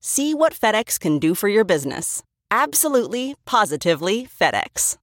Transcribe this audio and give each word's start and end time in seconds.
See 0.00 0.34
what 0.34 0.52
FedEx 0.54 0.98
can 0.98 1.18
do 1.18 1.34
for 1.34 1.48
your 1.48 1.64
business. 1.64 2.22
Absolutely, 2.50 3.34
positively 3.44 4.26
FedEx. 4.26 4.96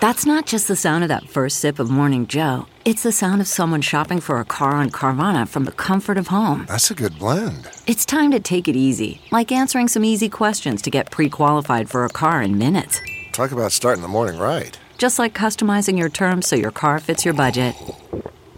That's 0.00 0.26
not 0.26 0.46
just 0.46 0.68
the 0.68 0.76
sound 0.76 1.02
of 1.02 1.08
that 1.08 1.28
first 1.28 1.60
sip 1.60 1.78
of 1.78 1.90
Morning 1.90 2.26
Joe. 2.26 2.66
It's 2.84 3.02
the 3.02 3.12
sound 3.12 3.40
of 3.40 3.48
someone 3.48 3.80
shopping 3.80 4.20
for 4.20 4.38
a 4.38 4.44
car 4.44 4.72
on 4.72 4.90
Carvana 4.90 5.48
from 5.48 5.64
the 5.64 5.72
comfort 5.72 6.18
of 6.18 6.26
home. 6.26 6.66
That's 6.68 6.90
a 6.90 6.94
good 6.94 7.18
blend. 7.18 7.68
It's 7.86 8.04
time 8.04 8.30
to 8.32 8.40
take 8.40 8.68
it 8.68 8.76
easy, 8.76 9.20
like 9.32 9.50
answering 9.50 9.88
some 9.88 10.04
easy 10.04 10.28
questions 10.28 10.82
to 10.82 10.90
get 10.90 11.10
pre 11.10 11.30
qualified 11.30 11.88
for 11.88 12.04
a 12.04 12.10
car 12.10 12.42
in 12.42 12.58
minutes. 12.58 13.00
Talk 13.32 13.50
about 13.52 13.72
starting 13.72 14.02
the 14.02 14.08
morning 14.08 14.38
right. 14.38 14.78
Just 14.98 15.18
like 15.18 15.34
customizing 15.34 15.98
your 15.98 16.10
terms 16.10 16.46
so 16.46 16.54
your 16.54 16.70
car 16.70 17.00
fits 17.00 17.24
your 17.24 17.34
budget. 17.34 17.74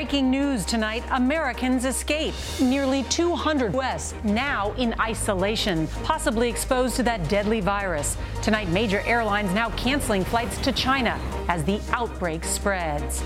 Breaking 0.00 0.30
news 0.30 0.64
tonight 0.64 1.04
Americans 1.10 1.84
escape. 1.84 2.32
Nearly 2.58 3.02
200 3.10 3.74
U.S. 3.74 4.14
now 4.24 4.72
in 4.78 4.94
isolation, 4.98 5.86
possibly 6.04 6.48
exposed 6.48 6.96
to 6.96 7.02
that 7.02 7.28
deadly 7.28 7.60
virus. 7.60 8.16
Tonight, 8.40 8.70
major 8.70 9.00
airlines 9.00 9.52
now 9.52 9.68
canceling 9.72 10.24
flights 10.24 10.56
to 10.62 10.72
China 10.72 11.20
as 11.48 11.64
the 11.64 11.82
outbreak 11.92 12.44
spreads. 12.44 13.22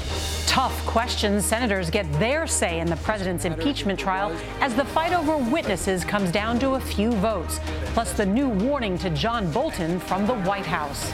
Tough 0.48 0.74
questions. 0.84 1.44
Senators 1.44 1.90
get 1.90 2.12
their 2.14 2.44
say 2.44 2.80
in 2.80 2.88
the 2.88 2.96
president's 2.96 3.44
impeachment 3.44 3.96
trial 3.96 4.36
as 4.60 4.74
the 4.74 4.84
fight 4.84 5.12
over 5.12 5.36
witnesses 5.36 6.04
comes 6.04 6.32
down 6.32 6.58
to 6.58 6.70
a 6.70 6.80
few 6.80 7.12
votes, 7.12 7.60
plus 7.92 8.14
the 8.14 8.26
new 8.26 8.48
warning 8.48 8.98
to 8.98 9.10
John 9.10 9.48
Bolton 9.52 10.00
from 10.00 10.26
the 10.26 10.34
White 10.38 10.66
House. 10.66 11.12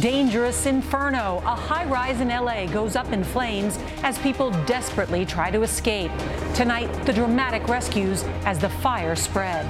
Dangerous 0.00 0.66
inferno. 0.66 1.42
A 1.46 1.54
high 1.54 1.86
rise 1.86 2.20
in 2.20 2.28
LA 2.28 2.66
goes 2.66 2.94
up 2.94 3.10
in 3.10 3.24
flames 3.24 3.78
as 4.02 4.18
people 4.18 4.50
desperately 4.66 5.24
try 5.24 5.50
to 5.50 5.62
escape. 5.62 6.12
Tonight, 6.54 6.92
the 7.06 7.12
dramatic 7.12 7.66
rescues 7.68 8.22
as 8.44 8.58
the 8.58 8.68
fire 8.68 9.16
spread. 9.16 9.66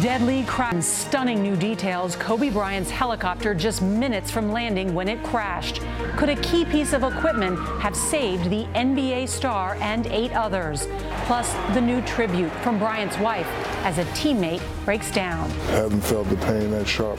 Deadly 0.00 0.44
crash. 0.44 0.84
Stunning 0.84 1.42
new 1.42 1.56
details. 1.56 2.14
Kobe 2.14 2.48
Bryant's 2.48 2.90
helicopter 2.90 3.56
just 3.56 3.82
minutes 3.82 4.30
from 4.30 4.52
landing 4.52 4.94
when 4.94 5.08
it 5.08 5.20
crashed. 5.24 5.82
Could 6.16 6.28
a 6.28 6.36
key 6.36 6.64
piece 6.64 6.92
of 6.92 7.02
equipment 7.02 7.58
have 7.80 7.96
saved 7.96 8.50
the 8.50 8.66
NBA 8.76 9.28
star 9.28 9.76
and 9.80 10.06
eight 10.06 10.32
others? 10.32 10.86
Plus, 11.26 11.52
the 11.74 11.80
new 11.80 12.00
tribute 12.02 12.52
from 12.62 12.78
Bryant's 12.78 13.18
wife 13.18 13.48
as 13.84 13.98
a 13.98 14.04
teammate 14.16 14.62
breaks 14.84 15.10
down. 15.10 15.50
Haven't 15.70 16.02
felt 16.02 16.28
the 16.28 16.36
pain 16.36 16.70
that 16.70 16.86
sharp 16.86 17.18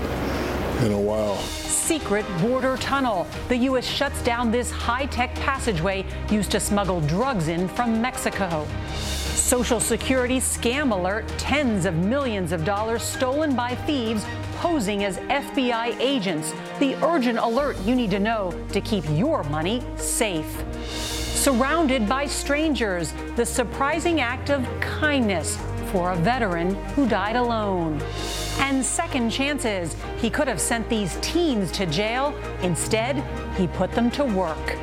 in 0.82 0.92
a 0.92 1.00
while. 1.00 1.38
Secret 1.38 2.26
border 2.40 2.78
tunnel. 2.78 3.28
The 3.48 3.58
U.S. 3.58 3.86
shuts 3.86 4.22
down 4.24 4.52
this 4.52 4.72
high 4.72 5.06
tech 5.06 5.34
passageway 5.36 6.06
used 6.30 6.52
to 6.52 6.60
smuggle 6.60 7.02
drugs 7.02 7.48
in 7.48 7.68
from 7.68 8.02
Mexico. 8.02 8.68
Social 8.94 9.80
Security 9.80 10.38
scam 10.38 10.92
alert 10.92 11.28
tens 11.38 11.86
of 11.86 11.94
millions 11.94 12.52
of 12.52 12.66
dollars 12.66 13.04
stolen 13.04 13.56
by 13.56 13.76
thieves 13.76 14.26
posing 14.56 15.04
as 15.04 15.18
FBI 15.18 16.00
agents. 16.00 16.54
The 16.80 16.96
urgent 17.06 17.38
alert 17.38 17.78
you 17.82 17.96
need 17.96 18.10
to 18.12 18.20
know 18.20 18.52
to 18.72 18.82
keep 18.82 19.04
your 19.12 19.44
money 19.44 19.84
safe. 19.98 20.64
Surrounded 20.90 22.10
by 22.10 22.26
strangers, 22.26 23.14
the 23.36 23.46
surprising 23.46 24.20
act 24.22 24.50
of 24.50 24.66
kindness 24.80 25.60
for 25.92 26.12
a 26.12 26.16
veteran 26.16 26.74
who 26.96 27.08
died 27.08 27.36
alone. 27.36 28.02
And 28.60 28.84
second 28.84 29.30
chances. 29.30 29.96
He 30.18 30.30
could 30.30 30.48
have 30.48 30.60
sent 30.60 30.90
these 30.90 31.18
teens 31.22 31.72
to 31.74 31.86
jail. 31.86 32.36
Instead, 32.62 33.24
he 33.56 33.68
put 33.68 33.92
them 33.92 34.10
to 34.12 34.24
work. 34.26 34.78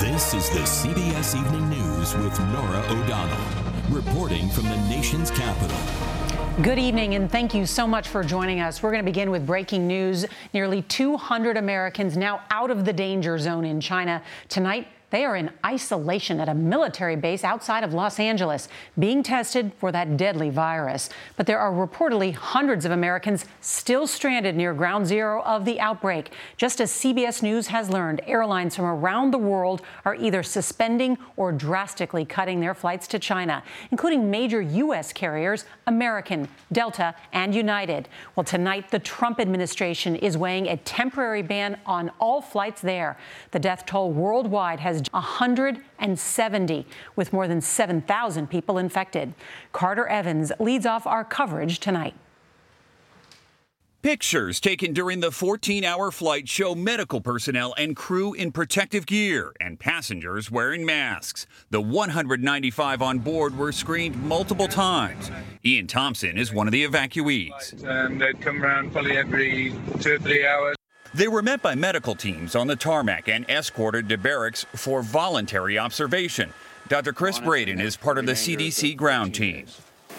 This 0.00 0.34
is 0.34 0.48
the 0.50 0.60
CBS 0.60 1.38
Evening 1.38 1.68
News 1.68 2.14
with 2.16 2.38
Norah 2.40 2.84
O'Donnell, 2.88 3.36
reporting 3.90 4.48
from 4.48 4.64
the 4.64 4.76
nation's 4.88 5.30
capital. 5.30 5.76
Good 6.62 6.78
evening, 6.78 7.16
and 7.16 7.30
thank 7.30 7.52
you 7.54 7.66
so 7.66 7.86
much 7.86 8.08
for 8.08 8.24
joining 8.24 8.60
us. 8.60 8.82
We're 8.82 8.90
going 8.90 9.04
to 9.04 9.10
begin 9.10 9.30
with 9.30 9.46
breaking 9.46 9.86
news. 9.86 10.24
Nearly 10.54 10.80
200 10.82 11.58
Americans 11.58 12.16
now 12.16 12.40
out 12.50 12.70
of 12.70 12.86
the 12.86 12.94
danger 12.94 13.38
zone 13.38 13.66
in 13.66 13.78
China. 13.78 14.22
Tonight, 14.48 14.88
they 15.16 15.24
are 15.24 15.34
in 15.34 15.50
isolation 15.64 16.40
at 16.40 16.48
a 16.50 16.52
military 16.52 17.16
base 17.16 17.42
outside 17.42 17.82
of 17.82 17.94
Los 17.94 18.20
Angeles, 18.20 18.68
being 18.98 19.22
tested 19.22 19.72
for 19.78 19.90
that 19.90 20.18
deadly 20.18 20.50
virus. 20.50 21.08
But 21.38 21.46
there 21.46 21.58
are 21.58 21.72
reportedly 21.72 22.34
hundreds 22.34 22.84
of 22.84 22.92
Americans 22.92 23.46
still 23.62 24.06
stranded 24.06 24.54
near 24.56 24.74
ground 24.74 25.06
zero 25.06 25.40
of 25.44 25.64
the 25.64 25.80
outbreak. 25.80 26.32
Just 26.58 26.82
as 26.82 26.92
CBS 26.92 27.42
News 27.42 27.68
has 27.68 27.88
learned, 27.88 28.20
airlines 28.26 28.76
from 28.76 28.84
around 28.84 29.30
the 29.30 29.38
world 29.38 29.80
are 30.04 30.14
either 30.16 30.42
suspending 30.42 31.16
or 31.38 31.50
drastically 31.50 32.26
cutting 32.26 32.60
their 32.60 32.74
flights 32.74 33.08
to 33.08 33.18
China, 33.18 33.62
including 33.90 34.30
major 34.30 34.60
U.S. 34.60 35.14
carriers 35.14 35.64
American, 35.86 36.46
Delta, 36.72 37.14
and 37.32 37.54
United. 37.54 38.10
Well, 38.34 38.44
tonight, 38.44 38.90
the 38.90 38.98
Trump 38.98 39.40
administration 39.40 40.14
is 40.14 40.36
weighing 40.36 40.68
a 40.68 40.76
temporary 40.76 41.40
ban 41.40 41.78
on 41.86 42.10
all 42.20 42.42
flights 42.42 42.82
there. 42.82 43.16
The 43.52 43.58
death 43.58 43.86
toll 43.86 44.12
worldwide 44.12 44.80
has 44.80 45.05
170, 45.12 46.86
with 47.14 47.32
more 47.32 47.48
than 47.48 47.60
7,000 47.60 48.48
people 48.48 48.78
infected. 48.78 49.34
Carter 49.72 50.06
Evans 50.06 50.52
leads 50.58 50.86
off 50.86 51.06
our 51.06 51.24
coverage 51.24 51.80
tonight. 51.80 52.14
Pictures 54.06 54.60
taken 54.60 54.92
during 54.92 55.18
the 55.18 55.32
14 55.32 55.82
hour 55.82 56.12
flight 56.12 56.48
show 56.48 56.76
medical 56.76 57.20
personnel 57.20 57.74
and 57.76 57.96
crew 57.96 58.34
in 58.34 58.52
protective 58.52 59.04
gear 59.04 59.52
and 59.60 59.80
passengers 59.80 60.48
wearing 60.48 60.86
masks. 60.86 61.44
The 61.70 61.80
195 61.80 63.02
on 63.02 63.18
board 63.18 63.58
were 63.58 63.72
screened 63.72 64.22
multiple 64.22 64.68
times. 64.68 65.32
Ian 65.64 65.88
Thompson 65.88 66.38
is 66.38 66.52
one 66.52 66.68
of 66.68 66.72
the 66.72 66.86
evacuees. 66.86 67.84
Um, 67.84 68.18
they'd 68.18 68.40
come 68.40 68.62
around 68.62 68.92
probably 68.92 69.16
every 69.16 69.74
two 69.98 70.14
or 70.14 70.18
three 70.20 70.46
hours. 70.46 70.75
They 71.16 71.28
were 71.28 71.40
met 71.40 71.62
by 71.62 71.74
medical 71.74 72.14
teams 72.14 72.54
on 72.54 72.66
the 72.66 72.76
tarmac 72.76 73.26
and 73.26 73.48
escorted 73.48 74.06
to 74.10 74.18
barracks 74.18 74.66
for 74.74 75.00
voluntary 75.00 75.78
observation. 75.78 76.52
Dr. 76.88 77.14
Chris 77.14 77.38
Braden 77.38 77.80
is 77.80 77.96
part 77.96 78.18
of 78.18 78.26
the 78.26 78.32
CDC 78.32 78.94
ground 78.98 79.34
team. 79.34 79.64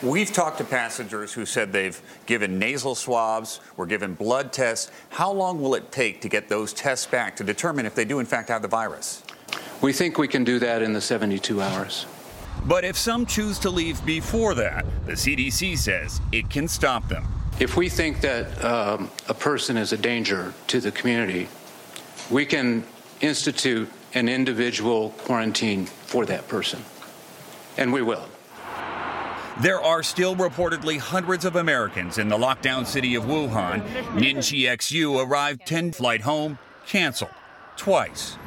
We've 0.01 0.33
talked 0.33 0.57
to 0.57 0.63
passengers 0.63 1.33
who 1.33 1.45
said 1.45 1.71
they've 1.71 2.01
given 2.25 2.57
nasal 2.57 2.95
swabs, 2.95 3.59
were 3.75 3.85
given 3.85 4.15
blood 4.15 4.51
tests. 4.51 4.89
How 5.09 5.31
long 5.31 5.61
will 5.61 5.75
it 5.75 5.91
take 5.91 6.19
to 6.21 6.29
get 6.29 6.49
those 6.49 6.73
tests 6.73 7.05
back 7.05 7.35
to 7.35 7.43
determine 7.43 7.85
if 7.85 7.93
they 7.93 8.03
do, 8.03 8.17
in 8.17 8.25
fact, 8.25 8.50
have 8.50 8.63
the 8.63 8.67
virus? 8.67 9.21
We 9.81 9.93
think 9.93 10.17
we 10.17 10.27
can 10.27 10.43
do 10.43 10.57
that 10.57 10.81
in 10.81 10.93
the 10.93 11.01
72 11.01 11.61
hours. 11.61 12.07
But 12.65 12.83
if 12.83 12.97
some 12.97 13.27
choose 13.27 13.59
to 13.59 13.69
leave 13.69 14.03
before 14.03 14.55
that, 14.55 14.83
the 15.05 15.13
CDC 15.13 15.77
says 15.77 16.21
it 16.31 16.50
can 16.50 16.67
stop 16.67 17.07
them. 17.07 17.37
If 17.59 17.75
we 17.75 17.89
think 17.89 18.21
that 18.21 18.63
um, 18.63 19.09
a 19.27 19.33
person 19.33 19.77
is 19.77 19.92
a 19.92 19.98
danger 19.98 20.54
to 20.68 20.80
the 20.80 20.92
community, 20.92 21.48
we 22.30 22.45
can 22.45 22.83
institute 23.19 23.89
an 24.13 24.30
individual 24.30 25.09
quarantine 25.18 25.88
for 25.88 26.24
that 26.27 26.48
person. 26.48 26.80
And 27.77 27.92
we 27.92 28.04
will. 28.04 28.27
There 29.62 29.81
are 29.81 30.04
still 30.04 30.36
reportedly 30.36 31.00
hundreds 31.00 31.45
of 31.45 31.56
Americans 31.56 32.19
in 32.19 32.30
the 32.30 32.38
lockdown 32.38 32.86
city 32.86 33.15
of 33.15 33.24
Wuhan. 33.24 33.83
Ninchi 34.13 34.65
XU 34.65 35.25
arrived 35.25 35.65
10 35.65 35.94
flight 35.94 36.21
home, 36.21 36.60
canceled 36.86 37.31
twice. 37.75 38.38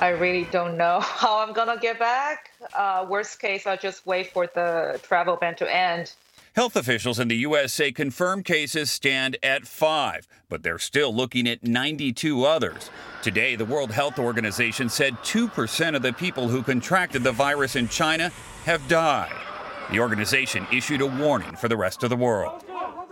I 0.00 0.08
really 0.08 0.46
don't 0.50 0.76
know 0.76 1.00
how 1.02 1.38
I'm 1.38 1.54
gonna 1.54 1.78
get 1.80 1.98
back. 1.98 2.50
Uh, 2.74 3.06
worst 3.08 3.40
case, 3.40 3.66
I'll 3.66 3.78
just 3.78 4.06
wait 4.06 4.34
for 4.34 4.48
the 4.54 5.00
travel 5.02 5.36
ban 5.36 5.54
to 5.56 5.74
end. 5.74 6.12
Health 6.56 6.74
officials 6.74 7.20
in 7.20 7.28
the 7.28 7.36
U.S. 7.36 7.72
say 7.72 7.92
confirmed 7.92 8.44
cases 8.44 8.90
stand 8.90 9.36
at 9.40 9.68
five, 9.68 10.26
but 10.48 10.64
they're 10.64 10.80
still 10.80 11.14
looking 11.14 11.48
at 11.48 11.62
92 11.62 12.44
others. 12.44 12.90
Today, 13.22 13.54
the 13.54 13.64
World 13.64 13.92
Health 13.92 14.18
Organization 14.18 14.88
said 14.88 15.14
2% 15.18 15.94
of 15.94 16.02
the 16.02 16.12
people 16.12 16.48
who 16.48 16.64
contracted 16.64 17.22
the 17.22 17.30
virus 17.30 17.76
in 17.76 17.88
China 17.88 18.32
have 18.64 18.86
died. 18.88 19.32
The 19.92 20.00
organization 20.00 20.66
issued 20.72 21.02
a 21.02 21.06
warning 21.06 21.54
for 21.54 21.68
the 21.68 21.76
rest 21.76 22.02
of 22.02 22.10
the 22.10 22.16
world. 22.16 22.64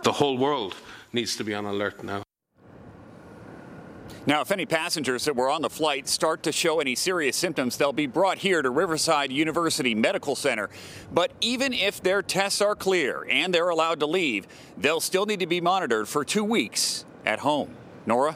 The 0.03 0.11
whole 0.11 0.37
world 0.37 0.75
needs 1.13 1.37
to 1.37 1.45
be 1.45 1.53
on 1.53 1.63
alert 1.63 2.03
now. 2.03 2.23
Now, 4.25 4.41
if 4.41 4.51
any 4.51 4.65
passengers 4.65 5.25
that 5.25 5.35
were 5.35 5.49
on 5.49 5.61
the 5.61 5.69
flight 5.69 6.07
start 6.07 6.43
to 6.43 6.51
show 6.51 6.79
any 6.79 6.93
serious 6.93 7.37
symptoms, 7.37 7.77
they'll 7.77 7.93
be 7.93 8.05
brought 8.05 8.37
here 8.37 8.61
to 8.61 8.69
Riverside 8.69 9.31
University 9.31 9.95
Medical 9.95 10.35
Center. 10.35 10.69
But 11.11 11.31
even 11.41 11.73
if 11.73 12.01
their 12.03 12.21
tests 12.21 12.61
are 12.61 12.75
clear 12.75 13.25
and 13.29 13.53
they're 13.53 13.69
allowed 13.69 14.01
to 14.01 14.05
leave, 14.05 14.47
they'll 14.77 14.99
still 14.99 15.25
need 15.25 15.39
to 15.39 15.47
be 15.47 15.61
monitored 15.61 16.07
for 16.07 16.25
two 16.25 16.43
weeks 16.43 17.05
at 17.25 17.39
home. 17.39 17.75
Norah? 18.05 18.35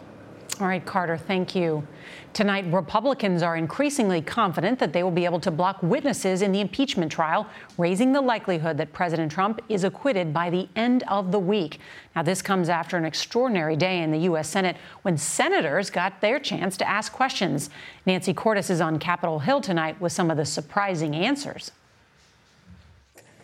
All 0.60 0.68
right, 0.68 0.86
Carter, 0.86 1.18
thank 1.18 1.56
you. 1.56 1.86
Tonight, 2.34 2.66
Republicans 2.74 3.44
are 3.44 3.56
increasingly 3.56 4.20
confident 4.20 4.80
that 4.80 4.92
they 4.92 5.04
will 5.04 5.12
be 5.12 5.24
able 5.24 5.40
to 5.42 5.52
block 5.52 5.84
witnesses 5.84 6.42
in 6.42 6.52
the 6.52 6.62
impeachment 6.62 7.12
trial, 7.12 7.46
raising 7.78 8.12
the 8.12 8.22
likelihood 8.22 8.76
that 8.78 8.92
President 8.92 9.32
Trump 9.32 9.62
is 9.70 9.84
acquitted 9.84 10.34
by 10.34 10.50
the 10.50 10.68
end 10.76 11.04
of 11.08 11.32
the 11.32 11.38
week. 11.38 11.80
Now, 12.16 12.24
this 12.24 12.42
comes 12.42 12.70
after 12.70 12.98
an 12.98 13.06
extraordinary 13.06 13.76
day 13.76 14.02
in 14.02 14.10
the 14.10 14.18
U.S. 14.20 14.50
Senate 14.50 14.78
when 15.04 15.16
senators 15.16 15.92
got 15.92 16.22
their 16.22 16.40
chance 16.40 16.76
to 16.78 16.90
ask 16.90 17.14
questions. 17.14 17.70
Nancy 18.08 18.34
Cordes 18.34 18.72
is 18.72 18.82
on 18.82 18.98
Capitol 18.98 19.38
Hill 19.38 19.62
tonight 19.62 20.02
with 20.02 20.12
some 20.12 20.32
of 20.32 20.38
the 20.38 20.46
surprising 20.46 21.16
answers. 21.16 21.72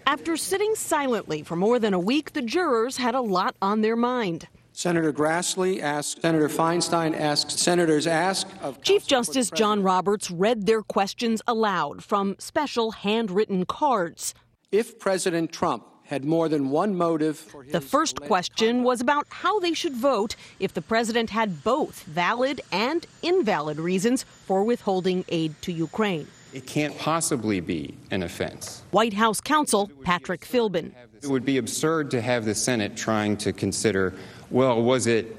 After 0.08 0.36
sitting 0.36 0.74
silently 0.74 1.44
for 1.44 1.56
more 1.56 1.78
than 1.78 1.94
a 1.94 2.00
week, 2.00 2.34
the 2.34 2.42
jurors 2.42 2.98
had 2.98 3.14
a 3.14 3.22
lot 3.22 3.56
on 3.62 3.82
their 3.82 3.96
mind. 3.96 4.48
Senator 4.80 5.12
Grassley 5.12 5.82
asked, 5.82 6.22
Senator 6.22 6.48
Feinstein 6.48 7.14
asked, 7.14 7.52
senators 7.52 8.08
ask. 8.08 8.48
Chief 8.82 9.06
Justice 9.06 9.52
John 9.52 9.84
Roberts 9.84 10.32
read 10.32 10.68
their 10.68 10.84
questions 10.84 11.42
aloud 11.48 12.02
from 12.02 12.38
special 12.40 12.92
handwritten 12.92 13.66
cards. 13.66 14.34
If 14.72 14.98
President 14.98 15.52
Trump 15.52 15.84
had 16.06 16.24
more 16.24 16.48
than 16.48 16.70
one 16.70 16.96
motive. 16.96 17.54
the 17.74 17.82
first 17.82 18.22
question 18.22 18.84
was 18.84 19.02
about 19.02 19.28
how 19.30 19.60
they 19.60 19.74
should 19.74 19.96
vote 19.96 20.38
if 20.62 20.74
the 20.74 20.82
president 20.82 21.30
had 21.30 21.62
both 21.62 22.04
valid 22.04 22.62
and 22.72 23.06
invalid 23.22 23.82
reasons 23.82 24.24
for 24.46 24.64
withholding 24.64 25.26
aid 25.28 25.62
to 25.62 25.74
Ukraine. 25.74 26.26
It 26.54 26.66
can't 26.66 26.98
possibly 26.98 27.60
be 27.60 27.96
an 28.12 28.24
offense. 28.24 28.84
White 28.92 29.14
House 29.14 29.40
counsel 29.40 29.92
Patrick 30.04 30.42
Philbin. 30.42 30.92
It 31.22 31.28
would 31.28 31.46
be 31.46 31.58
absurd 31.58 32.10
to 32.12 32.22
have 32.22 32.46
the 32.46 32.56
Senate 32.56 32.96
trying 32.96 33.38
to 33.38 33.54
consider 33.54 34.14
well, 34.52 34.82
was 34.82 35.06
it 35.06 35.38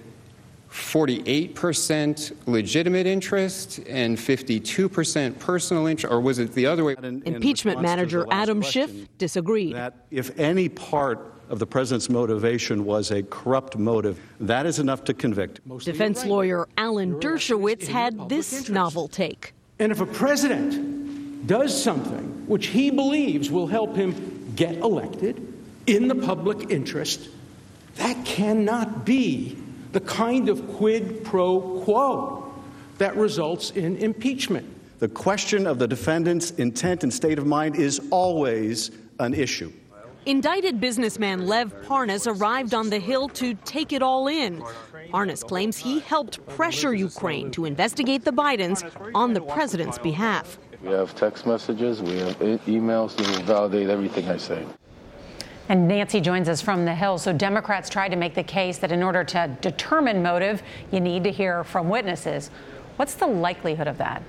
48% 0.71 2.33
legitimate 2.47 3.07
interest 3.07 3.81
and 3.89 4.17
52% 4.17 5.39
personal 5.39 5.87
interest, 5.87 6.13
or 6.13 6.21
was 6.21 6.39
it 6.39 6.53
the 6.55 6.67
other 6.67 6.85
way? 6.85 6.95
In, 7.03 7.23
Impeachment 7.25 7.83
manager 7.83 8.25
Adam 8.31 8.63
Schiff 8.63 9.09
disagreed. 9.19 9.75
That 9.75 10.07
if 10.11 10.39
any 10.39 10.69
part 10.69 11.35
of 11.49 11.59
the 11.59 11.67
president's 11.67 12.09
motivation 12.09 12.85
was 12.85 13.11
a 13.11 13.25
corrupt 13.25 13.77
motive, 13.77 14.21
that 14.39 14.65
is 14.65 14.79
enough 14.79 15.03
to 15.05 15.15
convict. 15.15 15.61
Defense 15.85 16.25
lawyer 16.25 16.69
Alan 16.79 17.19
Dershowitz 17.19 17.89
had 17.89 18.29
this 18.29 18.53
interest. 18.53 18.71
novel 18.71 19.09
take. 19.09 19.53
And 19.81 19.91
if 19.91 20.01
a 20.01 20.07
president 20.07 21.00
does 21.47 21.83
something 21.83 22.47
which 22.47 22.67
he 22.67 22.91
believes 22.91 23.51
will 23.51 23.67
help 23.67 23.97
him 23.97 24.53
get 24.57 24.77
elected 24.77 25.47
in 25.87 26.09
the 26.09 26.15
public 26.15 26.71
interest, 26.71 27.29
that 27.97 28.25
cannot 28.25 29.05
be 29.05 29.57
the 29.93 30.01
kind 30.01 30.49
of 30.49 30.77
quid 30.77 31.25
pro 31.25 31.83
quo 31.85 32.53
that 32.99 33.17
results 33.17 33.71
in 33.71 33.97
impeachment. 33.97 34.67
The 34.99 35.09
question 35.09 35.67
of 35.67 35.79
the 35.79 35.89
defendant's 35.89 36.51
intent 36.53 37.03
and 37.03 37.13
state 37.13 37.39
of 37.39 37.47
mind 37.47 37.77
is 37.77 38.01
always 38.11 38.91
an 39.19 39.35
issue. 39.35 39.73
Indicted 40.27 40.81
businessman 40.81 41.47
Lev 41.47 41.75
Parnas 41.87 42.27
arrived 42.27 42.75
on 42.75 42.91
the 42.91 42.99
Hill 42.99 43.29
to 43.31 43.55
take 43.65 43.93
it 43.93 44.03
all 44.03 44.29
in. 44.29 44.63
Parnas 45.11 45.43
claims 45.43 45.79
he 45.79 46.01
helped 46.01 46.47
pressure 46.49 46.95
Ukraine 46.95 47.51
to 47.53 47.65
investigate 47.65 48.25
the 48.25 48.33
Bidens 48.33 48.85
on 49.15 49.33
the 49.33 49.41
president's 49.41 49.99
behalf. 49.99 50.59
We 50.83 50.93
have 50.93 51.15
text 51.15 51.47
messages, 51.47 52.01
we 52.01 52.19
have 52.19 52.39
emails 52.39 53.15
to 53.17 53.43
validate 53.43 53.91
everything 53.91 54.29
I 54.29 54.39
say. 54.39 54.65
And 55.69 55.87
Nancy 55.87 56.21
joins 56.21 56.49
us 56.49 56.61
from 56.61 56.85
the 56.85 56.95
Hill. 56.95 57.19
So 57.19 57.33
Democrats 57.33 57.89
tried 57.89 58.09
to 58.09 58.17
make 58.17 58.35
the 58.35 58.43
case 58.43 58.79
that 58.79 58.91
in 58.91 59.03
order 59.03 59.23
to 59.25 59.57
determine 59.61 60.23
motive, 60.23 60.63
you 60.91 61.01
need 61.01 61.23
to 61.25 61.31
hear 61.31 61.63
from 61.65 61.89
witnesses. 61.89 62.51
What's 62.97 63.15
the 63.15 63.27
likelihood 63.27 63.87
of 63.87 63.99
that? 63.99 64.23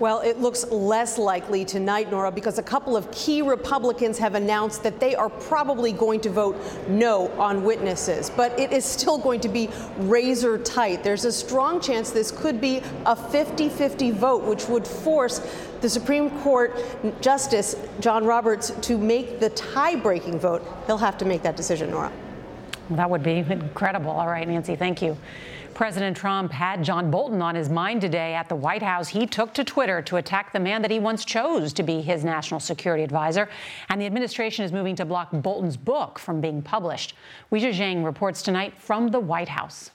Well, 0.00 0.20
it 0.20 0.40
looks 0.40 0.66
less 0.70 1.18
likely 1.18 1.64
tonight, 1.64 2.10
Norah, 2.10 2.32
because 2.32 2.58
a 2.58 2.62
couple 2.64 2.96
of 2.96 3.08
key 3.12 3.42
Republicans 3.42 4.18
have 4.18 4.34
announced 4.34 4.82
that 4.82 4.98
they 4.98 5.14
are 5.14 5.28
probably 5.28 5.92
going 5.92 6.20
to 6.22 6.30
vote 6.30 6.60
no 6.88 7.28
on 7.40 7.62
witnesses. 7.62 8.28
But 8.28 8.58
it 8.58 8.72
is 8.72 8.84
still 8.84 9.18
going 9.18 9.40
to 9.40 9.48
be 9.48 9.70
razor 9.98 10.58
tight. 10.58 11.04
There's 11.04 11.24
a 11.24 11.30
strong 11.30 11.80
chance 11.80 12.10
this 12.10 12.32
could 12.32 12.60
be 12.60 12.82
a 13.06 13.14
50 13.14 13.68
50 13.68 14.10
vote, 14.10 14.42
which 14.42 14.66
would 14.68 14.86
force 14.86 15.40
the 15.80 15.88
Supreme 15.88 16.28
Court 16.40 16.76
Justice 17.20 17.76
John 18.00 18.24
Roberts 18.24 18.70
to 18.82 18.98
make 18.98 19.38
the 19.38 19.50
tie 19.50 19.94
breaking 19.94 20.40
vote. 20.40 20.66
He'll 20.86 20.98
have 20.98 21.18
to 21.18 21.24
make 21.24 21.42
that 21.42 21.56
decision, 21.56 21.90
Norah. 21.90 22.12
That 22.90 23.08
would 23.08 23.22
be 23.22 23.38
incredible. 23.38 24.10
All 24.10 24.26
right, 24.26 24.46
Nancy, 24.46 24.74
thank 24.74 25.00
you. 25.00 25.16
President 25.74 26.16
Trump 26.16 26.52
had 26.52 26.84
John 26.84 27.10
Bolton 27.10 27.42
on 27.42 27.54
his 27.54 27.68
mind 27.68 28.00
today 28.00 28.34
at 28.34 28.48
the 28.48 28.54
White 28.54 28.82
House. 28.82 29.08
He 29.08 29.26
took 29.26 29.52
to 29.54 29.64
Twitter 29.64 30.00
to 30.02 30.16
attack 30.16 30.52
the 30.52 30.60
man 30.60 30.82
that 30.82 30.90
he 30.90 30.98
once 30.98 31.24
chose 31.24 31.72
to 31.74 31.82
be 31.82 32.00
his 32.00 32.24
national 32.24 32.60
security 32.60 33.02
advisor. 33.02 33.48
And 33.88 34.00
the 34.00 34.06
administration 34.06 34.64
is 34.64 34.72
moving 34.72 34.94
to 34.96 35.04
block 35.04 35.30
Bolton's 35.32 35.76
book 35.76 36.18
from 36.18 36.40
being 36.40 36.62
published. 36.62 37.14
Weijia 37.50 37.72
Jiang 37.72 38.04
reports 38.04 38.42
tonight 38.42 38.74
from 38.78 39.08
the 39.08 39.20
White 39.20 39.48
House. 39.48 39.90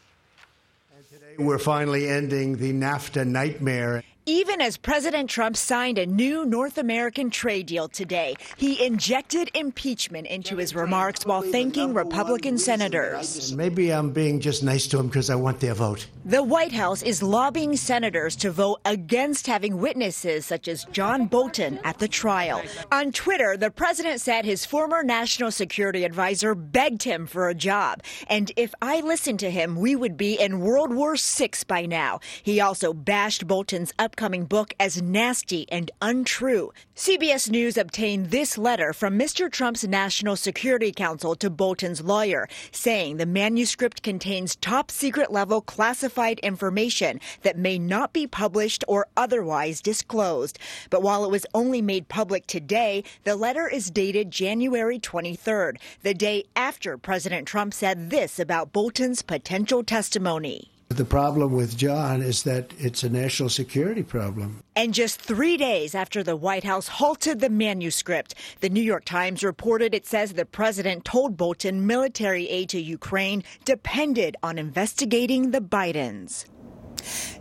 Today, 1.11 1.43
We're 1.43 1.57
finally 1.57 2.09
ending 2.09 2.57
the 2.57 2.73
NAFTA 2.73 3.25
nightmare. 3.25 4.03
Even 4.25 4.61
as 4.61 4.77
President 4.77 5.27
Trump 5.27 5.57
signed 5.57 5.97
a 5.97 6.05
new 6.05 6.45
North 6.45 6.77
American 6.77 7.31
trade 7.31 7.65
deal 7.65 7.87
today, 7.87 8.35
he 8.57 8.85
injected 8.85 9.49
impeachment 9.55 10.27
into 10.27 10.57
his 10.57 10.75
remarks 10.75 11.25
while 11.25 11.41
thanking 11.41 11.95
Republican 11.95 12.57
senators. 12.57 13.55
Maybe 13.55 13.91
I'm 13.91 14.11
being 14.11 14.39
just 14.39 14.61
nice 14.61 14.85
to 14.87 14.97
them 14.97 15.07
because 15.07 15.31
I 15.31 15.35
want 15.35 15.59
their 15.59 15.73
vote. 15.73 16.05
The 16.25 16.43
White 16.43 16.73
House 16.73 17.01
is 17.01 17.23
lobbying 17.23 17.75
senators 17.75 18.35
to 18.37 18.51
vote 18.51 18.81
against 18.85 19.47
having 19.47 19.79
witnesses 19.79 20.45
such 20.45 20.67
as 20.67 20.85
John 20.91 21.25
Bolton 21.25 21.79
at 21.83 21.97
the 21.97 22.07
trial. 22.07 22.61
On 22.91 23.11
Twitter, 23.11 23.57
the 23.57 23.71
president 23.71 24.21
said 24.21 24.45
his 24.45 24.63
former 24.63 25.01
national 25.01 25.49
security 25.49 26.03
advisor 26.03 26.53
begged 26.53 27.01
him 27.01 27.25
for 27.25 27.49
a 27.49 27.55
job. 27.55 28.03
And 28.27 28.51
if 28.55 28.75
I 28.79 28.99
listened 28.99 29.39
to 29.39 29.49
him, 29.49 29.75
we 29.75 29.95
would 29.95 30.17
be 30.17 30.39
in 30.39 30.59
World 30.59 30.93
War 30.93 31.15
VI 31.17 31.49
by 31.67 31.87
now. 31.87 32.19
He 32.43 32.59
also 32.59 32.93
bashed 32.93 33.47
Bolton's 33.47 33.91
upcoming 33.97 34.08
upcoming 34.09 34.45
book 34.45 34.73
as 34.79 35.03
nasty 35.03 35.67
and 35.71 35.91
untrue. 36.01 36.71
CBS 36.95 37.47
News 37.47 37.77
obtained 37.77 38.31
this 38.31 38.57
letter 38.57 38.91
from 38.91 39.19
Mr. 39.19 39.51
Trump's 39.51 39.87
National 39.87 40.35
Security 40.35 40.91
Council 40.91 41.35
to 41.35 41.47
Bolton's 41.47 42.01
lawyer, 42.01 42.47
saying 42.71 43.17
the 43.17 43.27
manuscript 43.27 44.01
contains 44.01 44.55
top 44.55 44.89
secret 44.89 45.31
level 45.31 45.61
classified 45.61 46.39
information 46.39 47.19
that 47.43 47.55
may 47.55 47.77
not 47.77 48.11
be 48.11 48.25
published 48.25 48.83
or 48.87 49.05
otherwise 49.15 49.79
disclosed. 49.79 50.57
But 50.89 51.03
while 51.03 51.23
it 51.23 51.29
was 51.29 51.45
only 51.53 51.83
made 51.83 52.09
public 52.09 52.47
today, 52.47 53.03
the 53.25 53.35
letter 53.35 53.67
is 53.67 53.91
dated 53.91 54.31
January 54.31 54.97
23rd, 54.97 55.77
the 56.01 56.15
day 56.15 56.45
after 56.55 56.97
President 56.97 57.47
Trump 57.47 57.75
said 57.75 58.09
this 58.09 58.39
about 58.39 58.73
Bolton's 58.73 59.21
potential 59.21 59.83
testimony. 59.83 60.71
The 60.89 61.05
problem 61.05 61.53
with 61.53 61.77
John 61.77 62.23
is 62.23 62.43
that 62.43 62.73
it's 62.79 63.03
a 63.03 63.09
national 63.09 63.49
security 63.49 64.01
problem. 64.01 64.63
And 64.75 64.91
just 64.91 65.21
three 65.21 65.55
days 65.55 65.93
after 65.93 66.23
the 66.23 66.35
White 66.35 66.63
House 66.63 66.87
halted 66.87 67.39
the 67.39 67.49
manuscript, 67.49 68.33
the 68.59 68.69
New 68.69 68.81
York 68.81 69.05
Times 69.05 69.43
reported 69.43 69.93
it 69.93 70.07
says 70.07 70.33
the 70.33 70.45
president 70.45 71.05
told 71.05 71.37
Bolton 71.37 71.85
military 71.85 72.49
aid 72.49 72.69
to 72.69 72.81
Ukraine 72.81 73.43
depended 73.65 74.35
on 74.41 74.57
investigating 74.57 75.51
the 75.51 75.61
Bidens. 75.61 76.45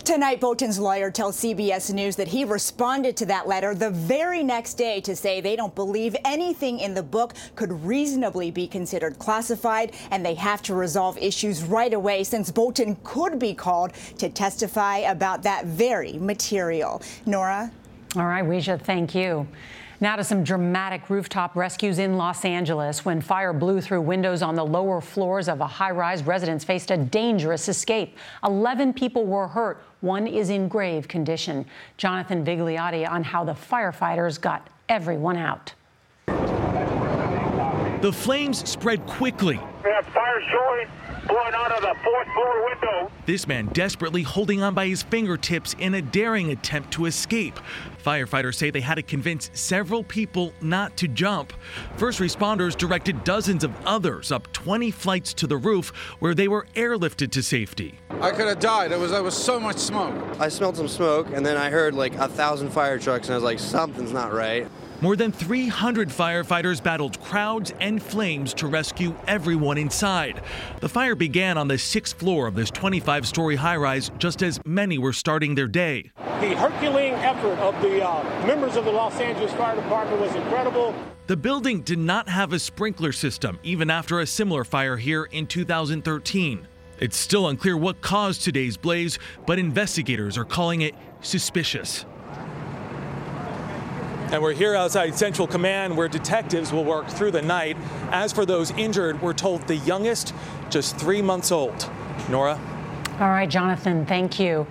Tonight, 0.04 0.40
Bolton's 0.40 0.78
lawyer 0.78 1.10
tells 1.10 1.36
CBS 1.36 1.92
News 1.92 2.16
that 2.16 2.28
he 2.28 2.44
responded 2.44 3.16
to 3.18 3.26
that 3.26 3.46
letter 3.46 3.74
the 3.74 3.90
very 3.90 4.42
next 4.42 4.74
day 4.74 5.00
to 5.02 5.14
say 5.14 5.40
they 5.40 5.54
don't 5.54 5.74
believe 5.74 6.16
anything 6.24 6.80
in 6.80 6.94
the 6.94 7.02
book 7.02 7.34
could 7.56 7.84
reasonably 7.84 8.50
be 8.50 8.66
considered 8.66 9.18
classified, 9.18 9.92
and 10.10 10.24
they 10.24 10.34
have 10.34 10.62
to 10.62 10.74
resolve 10.74 11.18
issues 11.18 11.62
right 11.62 11.92
away 11.92 12.24
since 12.24 12.50
Bolton 12.50 12.96
could 13.04 13.38
be 13.38 13.52
called 13.52 13.92
to 14.18 14.30
testify 14.30 14.98
about 14.98 15.42
that 15.42 15.66
very 15.66 16.14
material. 16.14 17.02
Norah? 17.26 17.70
All 18.16 18.26
right, 18.26 18.44
Weijia, 18.44 18.80
thank 18.80 19.14
you. 19.14 19.46
Now 20.00 20.16
to 20.16 20.24
some 20.24 20.42
dramatic 20.42 21.10
rooftop 21.10 21.54
rescues 21.54 21.98
in 21.98 22.16
Los 22.16 22.44
Angeles. 22.44 23.04
When 23.04 23.20
fire 23.20 23.52
blew 23.52 23.82
through 23.82 24.00
windows 24.00 24.40
on 24.40 24.54
the 24.54 24.64
lower 24.64 25.02
floors 25.02 25.46
of 25.46 25.60
a 25.60 25.66
high 25.66 25.90
rise, 25.90 26.22
residents 26.22 26.64
faced 26.64 26.90
a 26.90 26.96
dangerous 26.96 27.68
escape. 27.68 28.16
11 28.44 28.94
people 28.94 29.26
were 29.26 29.46
hurt. 29.46 29.82
One 30.00 30.26
is 30.26 30.48
in 30.48 30.68
grave 30.68 31.06
condition. 31.06 31.66
Jonathan 31.98 32.44
Vigliotti 32.44 33.06
on 33.06 33.22
how 33.24 33.44
the 33.44 33.52
firefighters 33.52 34.40
got 34.40 34.70
everyone 34.88 35.36
out. 35.36 35.74
The 38.00 38.12
flames 38.12 38.66
spread 38.66 39.04
quickly. 39.06 39.60
We 39.84 39.90
have 39.90 40.06
fire 40.06 40.40
showing 40.48 40.88
blowing 41.28 41.54
out 41.54 41.70
of 41.70 41.82
the 41.82 41.94
fourth 42.02 42.26
floor 42.32 42.64
window. 42.64 43.12
This 43.26 43.46
man 43.46 43.66
desperately 43.66 44.22
holding 44.22 44.62
on 44.62 44.74
by 44.74 44.86
his 44.86 45.02
fingertips 45.02 45.76
in 45.78 45.94
a 45.94 46.02
daring 46.02 46.50
attempt 46.50 46.90
to 46.92 47.04
escape. 47.06 47.60
Firefighters 48.02 48.54
say 48.54 48.70
they 48.70 48.80
had 48.80 48.94
to 48.94 49.02
convince 49.02 49.50
several 49.52 50.02
people 50.02 50.52
not 50.62 50.96
to 50.96 51.08
jump. 51.08 51.52
First 51.96 52.20
responders 52.20 52.76
directed 52.76 53.22
dozens 53.24 53.64
of 53.64 53.72
others 53.86 54.32
up 54.32 54.50
20 54.52 54.90
flights 54.90 55.34
to 55.34 55.46
the 55.46 55.58
roof 55.58 55.90
where 56.20 56.34
they 56.34 56.48
were 56.48 56.66
airlifted 56.74 57.30
to 57.32 57.42
safety. 57.42 57.98
I 58.22 58.30
could 58.30 58.48
have 58.48 58.60
died. 58.60 58.90
There 58.90 58.98
was, 58.98 59.10
there 59.10 59.22
was 59.22 59.36
so 59.36 59.60
much 59.60 59.76
smoke. 59.76 60.14
I 60.40 60.48
smelled 60.48 60.76
some 60.76 60.88
smoke 60.88 61.28
and 61.34 61.44
then 61.44 61.56
I 61.56 61.68
heard 61.68 61.94
like 61.94 62.14
a 62.14 62.28
thousand 62.28 62.70
fire 62.70 62.98
trucks 62.98 63.28
and 63.28 63.34
I 63.34 63.36
was 63.36 63.44
like, 63.44 63.58
something's 63.58 64.12
not 64.12 64.32
right. 64.32 64.66
More 65.00 65.14
than 65.14 65.30
300 65.30 66.08
firefighters 66.08 66.82
battled 66.82 67.20
crowds 67.20 67.72
and 67.80 68.02
flames 68.02 68.52
to 68.54 68.66
rescue 68.66 69.14
everyone 69.28 69.78
inside. 69.78 70.42
The 70.80 70.88
fire 70.88 71.14
began 71.14 71.56
on 71.56 71.68
the 71.68 71.78
sixth 71.78 72.18
floor 72.18 72.48
of 72.48 72.56
this 72.56 72.68
25 72.72 73.24
story 73.24 73.54
high 73.54 73.76
rise 73.76 74.10
just 74.18 74.42
as 74.42 74.58
many 74.64 74.98
were 74.98 75.12
starting 75.12 75.54
their 75.54 75.68
day. 75.68 76.10
The 76.40 76.56
Herculean 76.56 77.14
effort 77.14 77.58
of 77.60 77.80
the 77.80 78.04
uh, 78.04 78.24
members 78.44 78.74
of 78.74 78.84
the 78.84 78.90
Los 78.90 79.20
Angeles 79.20 79.52
Fire 79.52 79.76
Department 79.76 80.20
was 80.20 80.34
incredible. 80.34 80.92
The 81.28 81.36
building 81.36 81.82
did 81.82 82.00
not 82.00 82.28
have 82.28 82.52
a 82.52 82.58
sprinkler 82.58 83.12
system, 83.12 83.60
even 83.62 83.90
after 83.90 84.18
a 84.18 84.26
similar 84.26 84.64
fire 84.64 84.96
here 84.96 85.26
in 85.26 85.46
2013. 85.46 86.66
It's 86.98 87.16
still 87.16 87.46
unclear 87.46 87.76
what 87.76 88.00
caused 88.00 88.42
today's 88.42 88.76
blaze, 88.76 89.20
but 89.46 89.60
investigators 89.60 90.36
are 90.36 90.44
calling 90.44 90.80
it 90.80 90.96
suspicious. 91.20 92.04
And 94.30 94.42
we're 94.42 94.52
here 94.52 94.74
outside 94.74 95.14
Central 95.16 95.46
Command 95.46 95.96
where 95.96 96.06
detectives 96.06 96.70
will 96.70 96.84
work 96.84 97.08
through 97.08 97.30
the 97.30 97.40
night. 97.40 97.78
As 98.10 98.30
for 98.30 98.44
those 98.44 98.72
injured, 98.72 99.22
we're 99.22 99.32
told 99.32 99.66
the 99.66 99.76
youngest, 99.76 100.34
just 100.68 100.98
three 100.98 101.22
months 101.22 101.50
old. 101.50 101.90
Norah? 102.28 102.60
All 103.20 103.30
right, 103.30 103.48
Jonathan, 103.48 104.04
thank 104.04 104.38
you. 104.38 104.66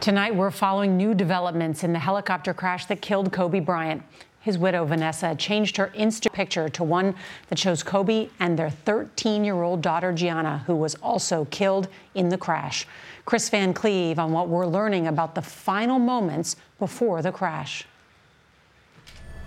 Tonight, 0.00 0.34
we're 0.34 0.50
following 0.50 0.98
new 0.98 1.14
developments 1.14 1.84
in 1.84 1.94
the 1.94 1.98
helicopter 1.98 2.52
crash 2.52 2.84
that 2.86 3.00
killed 3.00 3.32
Kobe 3.32 3.60
Bryant. 3.60 4.02
His 4.40 4.58
widow, 4.58 4.84
Vanessa, 4.84 5.34
changed 5.34 5.78
her 5.78 5.90
Insta 5.96 6.30
picture 6.30 6.68
to 6.68 6.84
one 6.84 7.14
that 7.48 7.58
shows 7.58 7.82
Kobe 7.82 8.28
and 8.40 8.58
their 8.58 8.68
13 8.68 9.42
year 9.42 9.62
old 9.62 9.80
daughter, 9.80 10.12
Gianna, 10.12 10.64
who 10.66 10.76
was 10.76 10.94
also 10.96 11.46
killed 11.46 11.88
in 12.14 12.28
the 12.28 12.36
crash. 12.36 12.86
Chris 13.24 13.48
Van 13.48 13.72
Cleave 13.72 14.18
on 14.18 14.32
what 14.32 14.48
we're 14.48 14.66
learning 14.66 15.06
about 15.06 15.34
the 15.34 15.42
final 15.42 15.98
moments 15.98 16.56
before 16.78 17.22
the 17.22 17.32
crash. 17.32 17.86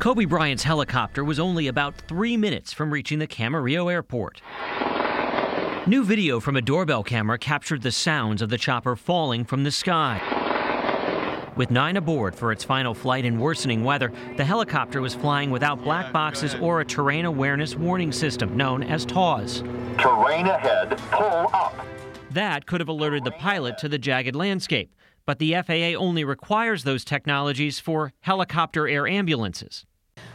Kobe 0.01 0.25
Bryant's 0.25 0.63
helicopter 0.63 1.23
was 1.23 1.39
only 1.39 1.67
about 1.67 1.93
three 1.93 2.35
minutes 2.35 2.73
from 2.73 2.91
reaching 2.91 3.19
the 3.19 3.27
Camarillo 3.27 3.91
airport. 3.91 4.41
New 5.85 6.03
video 6.03 6.39
from 6.39 6.55
a 6.55 6.61
doorbell 6.61 7.03
camera 7.03 7.37
captured 7.37 7.83
the 7.83 7.91
sounds 7.91 8.41
of 8.41 8.49
the 8.49 8.57
chopper 8.57 8.95
falling 8.95 9.45
from 9.45 9.63
the 9.63 9.69
sky. 9.69 10.19
With 11.55 11.69
nine 11.69 11.97
aboard 11.97 12.33
for 12.33 12.51
its 12.51 12.63
final 12.63 12.95
flight 12.95 13.25
in 13.25 13.39
worsening 13.39 13.83
weather, 13.83 14.11
the 14.37 14.43
helicopter 14.43 15.01
was 15.01 15.13
flying 15.13 15.51
without 15.51 15.83
black 15.83 16.11
boxes 16.11 16.55
or 16.55 16.81
a 16.81 16.85
terrain 16.85 17.25
awareness 17.25 17.75
warning 17.75 18.11
system 18.11 18.57
known 18.57 18.81
as 18.81 19.05
TAWS. 19.05 19.61
Terrain 19.99 20.47
ahead, 20.47 20.97
pull 21.11 21.47
up. 21.53 21.75
That 22.31 22.65
could 22.65 22.81
have 22.81 22.89
alerted 22.89 23.23
the 23.23 23.29
pilot 23.29 23.77
to 23.77 23.87
the 23.87 23.99
jagged 23.99 24.35
landscape, 24.35 24.95
but 25.27 25.37
the 25.37 25.53
FAA 25.53 25.95
only 25.95 26.23
requires 26.23 26.85
those 26.85 27.05
technologies 27.05 27.79
for 27.79 28.13
helicopter 28.21 28.87
air 28.87 29.05
ambulances. 29.05 29.85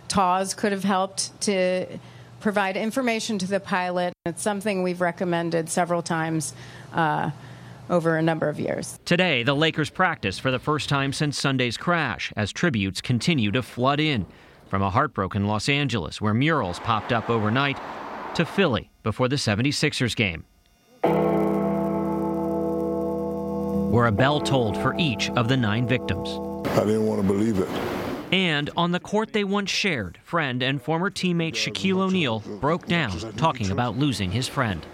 TAWS 0.09 0.55
could 0.55 0.73
have 0.73 0.85
helped 0.85 1.39
to 1.43 1.87
provide 2.41 2.77
information 2.77 3.39
to 3.39 3.47
the 3.47 3.61
pilot. 3.61 4.13
It's 4.25 4.43
something 4.43 4.83
we've 4.83 5.01
recommended 5.01 5.69
several 5.69 6.03
times 6.03 6.55
uh, 6.93 7.31
over 7.91 8.17
a 8.17 8.23
number 8.23 8.49
of 8.49 8.61
years. 8.61 8.99
Today, 9.05 9.43
the 9.43 9.55
Lakers 9.55 9.91
practice 9.91 10.39
for 10.39 10.51
the 10.51 10.59
first 10.59 10.89
time 10.89 11.13
since 11.13 11.39
Sunday's 11.39 11.77
crash 11.77 12.33
as 12.37 12.53
tributes 12.53 13.01
continue 13.01 13.51
to 13.53 13.63
flood 13.63 14.01
in. 14.01 14.27
From 14.69 14.83
a 14.83 14.91
heartbroken 14.91 15.47
Los 15.47 15.69
Angeles, 15.69 16.21
where 16.21 16.35
murals 16.35 16.81
popped 16.81 17.13
up 17.13 17.31
overnight, 17.31 17.79
to 18.35 18.45
Philly 18.45 18.91
before 19.03 19.29
the 19.29 19.37
76ers 19.37 20.15
game. 20.15 20.45
Where 23.93 24.07
a 24.07 24.13
bell 24.13 24.41
tolled 24.41 24.77
for 24.77 24.95
each 24.99 25.31
of 25.31 25.49
the 25.49 25.57
nine 25.57 25.87
victims. 25.87 26.29
I 26.71 26.85
didn't 26.85 27.07
want 27.07 27.23
to 27.23 27.27
believe 27.27 27.59
it. 27.61 28.06
And 28.33 28.71
on 28.76 28.92
the 28.92 29.00
court 29.00 29.33
they 29.33 29.45
once 29.45 29.71
shared, 29.71 30.18
friend 30.25 30.62
and 30.62 30.83
former 30.83 31.11
teammate 31.11 31.54
Shaquille 31.54 31.99
O'Neal 31.99 32.40
broke 32.40 32.87
down 32.87 33.18
talking 33.37 33.71
about 33.71 33.97
losing 33.97 34.33
his 34.33 34.49
friend. 34.49 34.85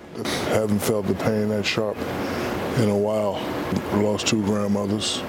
Haven't 0.48 0.80
felt 0.80 1.06
the 1.06 1.14
pain 1.14 1.48
that 1.48 1.64
sharp 1.64 1.96
in 2.78 2.88
a 2.90 2.96
while. 2.96 3.40
Lost 4.02 4.26
two 4.26 4.42
grandmothers, 4.44 5.22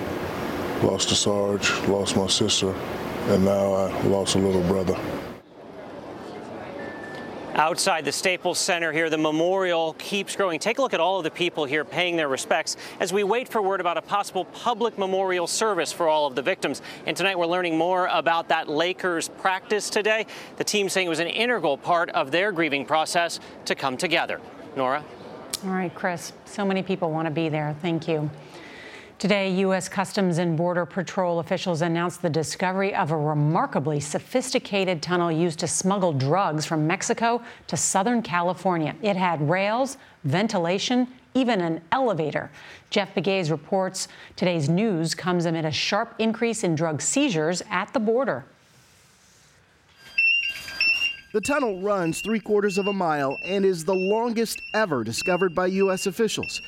lost 0.83 1.11
a 1.11 1.15
Sarge, 1.15 1.71
lost 1.87 2.17
my 2.17 2.27
sister, 2.27 2.73
and 3.27 3.45
now 3.45 3.73
I 3.73 4.01
lost 4.03 4.35
a 4.35 4.39
little 4.39 4.63
brother. 4.63 4.99
Outside 7.55 8.03
the 8.03 8.11
Staples 8.11 8.57
Center 8.57 8.91
here, 8.91 9.11
the 9.11 9.17
memorial 9.17 9.93
keeps 9.99 10.35
growing. 10.35 10.59
Take 10.59 10.79
a 10.79 10.81
look 10.81 10.95
at 10.95 10.99
all 10.99 11.19
of 11.19 11.23
the 11.23 11.29
people 11.29 11.65
here 11.65 11.85
paying 11.85 12.17
their 12.17 12.27
respects 12.27 12.77
as 12.99 13.13
we 13.13 13.23
wait 13.23 13.47
for 13.47 13.61
word 13.61 13.79
about 13.79 13.95
a 13.95 14.01
possible 14.01 14.45
public 14.45 14.97
memorial 14.97 15.45
service 15.45 15.91
for 15.91 16.09
all 16.09 16.25
of 16.25 16.33
the 16.33 16.41
victims. 16.41 16.81
And 17.05 17.15
tonight 17.15 17.37
we're 17.37 17.45
learning 17.45 17.77
more 17.77 18.07
about 18.07 18.47
that 18.47 18.69
Lakers 18.69 19.29
practice 19.29 19.91
today. 19.91 20.25
The 20.57 20.63
team 20.63 20.89
saying 20.89 21.05
it 21.05 21.11
was 21.11 21.19
an 21.19 21.27
integral 21.27 21.77
part 21.77 22.09
of 22.09 22.31
their 22.31 22.51
grieving 22.51 22.87
process 22.87 23.39
to 23.65 23.75
come 23.75 23.97
together. 23.97 24.41
Norah? 24.75 25.03
All 25.63 25.69
right, 25.69 25.93
Chris. 25.93 26.33
So 26.45 26.65
many 26.65 26.81
people 26.81 27.11
want 27.11 27.27
to 27.27 27.31
be 27.31 27.49
there. 27.49 27.75
Thank 27.83 28.07
you. 28.07 28.31
Today, 29.19 29.51
U.S. 29.59 29.87
Customs 29.87 30.37
and 30.37 30.57
Border 30.57 30.85
Patrol 30.85 31.39
officials 31.39 31.81
announced 31.81 32.21
the 32.21 32.29
discovery 32.29 32.93
of 32.93 33.11
a 33.11 33.17
remarkably 33.17 33.99
sophisticated 34.01 35.01
tunnel 35.01 35.31
used 35.31 35.59
to 35.59 35.67
smuggle 35.67 36.11
drugs 36.11 36.65
from 36.65 36.85
Mexico 36.85 37.41
to 37.67 37.77
Southern 37.77 38.21
California. 38.21 38.95
It 39.01 39.15
had 39.15 39.47
rails, 39.47 39.97
ventilation, 40.25 41.07
even 41.35 41.61
an 41.61 41.81
elevator. 41.91 42.51
Jeff 42.89 43.13
Pegues 43.15 43.49
reports 43.49 44.09
today's 44.35 44.67
news 44.67 45.15
comes 45.15 45.45
amid 45.45 45.63
a 45.63 45.71
sharp 45.71 46.15
increase 46.19 46.63
in 46.63 46.75
drug 46.75 47.01
seizures 47.01 47.63
at 47.69 47.93
the 47.93 47.99
border. 47.99 48.43
The 51.33 51.41
tunnel 51.41 51.81
runs 51.81 52.21
three 52.21 52.39
quarters 52.39 52.77
of 52.77 52.85
a 52.85 52.93
mile 52.93 53.39
and 53.43 53.65
is 53.65 53.85
the 53.85 53.95
longest 53.95 54.61
ever 54.75 55.03
discovered 55.03 55.55
by 55.55 55.65
U.S. 55.67 56.05
officials. 56.05 56.61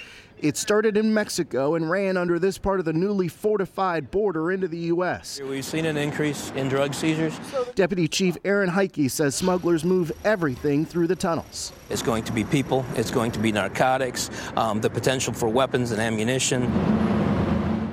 It 0.46 0.58
started 0.58 0.96
in 0.96 1.12
Mexico 1.12 1.74
and 1.74 1.90
ran 1.90 2.18
under 2.18 2.38
this 2.38 2.60
part 2.60 2.78
of 2.78 2.86
the 2.86 2.94
newly 2.94 3.28
fortified 3.28 4.12
border 4.12 4.52
into 4.52 4.68
the 4.68 4.78
U.S. 4.94 5.42
We've 5.42 5.66
seen 5.66 5.88
an 5.88 5.98
increase 5.98 6.52
in 6.52 6.70
drug 6.70 6.94
seizures. 6.94 7.36
Deputy 7.74 8.08
Chief 8.08 8.38
Aaron 8.46 8.70
Heitke 8.70 9.10
says 9.10 9.34
smugglers 9.34 9.84
move 9.84 10.12
everything 10.24 10.86
through 10.86 11.08
the 11.08 11.16
tunnels. 11.16 11.74
It's 11.90 12.04
going 12.04 12.26
to 12.26 12.32
be 12.32 12.44
people, 12.44 12.86
it's 12.94 13.10
going 13.10 13.32
to 13.32 13.40
be 13.40 13.52
narcotics, 13.52 14.30
um, 14.56 14.82
the 14.82 14.90
potential 14.90 15.34
for 15.34 15.50
weapons 15.50 15.90
and 15.90 16.00
ammunition. 16.00 16.72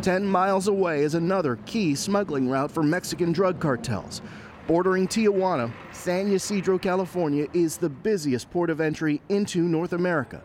10 0.02 0.26
miles 0.26 0.68
away 0.68 1.04
is 1.04 1.14
another 1.14 1.56
key 1.64 1.94
smuggling 1.94 2.50
route 2.50 2.70
for 2.70 2.82
Mexican 2.82 3.32
drug 3.32 3.60
cartels. 3.60 4.20
Bordering 4.66 5.08
Tijuana, 5.08 5.72
San 5.92 6.30
Ysidro, 6.30 6.76
California 6.76 7.46
is 7.54 7.78
the 7.78 7.88
busiest 7.88 8.50
port 8.50 8.68
of 8.68 8.78
entry 8.78 9.22
into 9.30 9.62
North 9.62 9.94
America. 9.94 10.42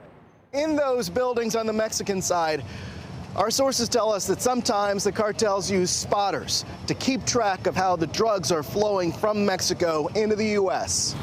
In 0.58 0.76
those 0.76 1.08
buildings 1.08 1.56
on 1.56 1.68
the 1.68 1.74
Mexican 1.74 2.20
side, 2.20 2.64
Our 3.36 3.52
sources 3.52 3.88
tell 3.88 4.12
us 4.12 4.26
that 4.26 4.42
sometimes 4.42 5.04
the 5.04 5.12
cartels 5.12 5.70
use 5.70 5.92
spotters 5.92 6.66
to 6.88 6.96
keep 6.96 7.24
track 7.24 7.68
of 7.68 7.76
how 7.76 7.96
the 7.96 8.08
drugs 8.08 8.52
are 8.52 8.64
flowing 8.64 9.12
from 9.12 9.46
Mexico 9.46 10.08
into 10.16 10.36
the 10.36 10.48
U.S. 10.62 11.16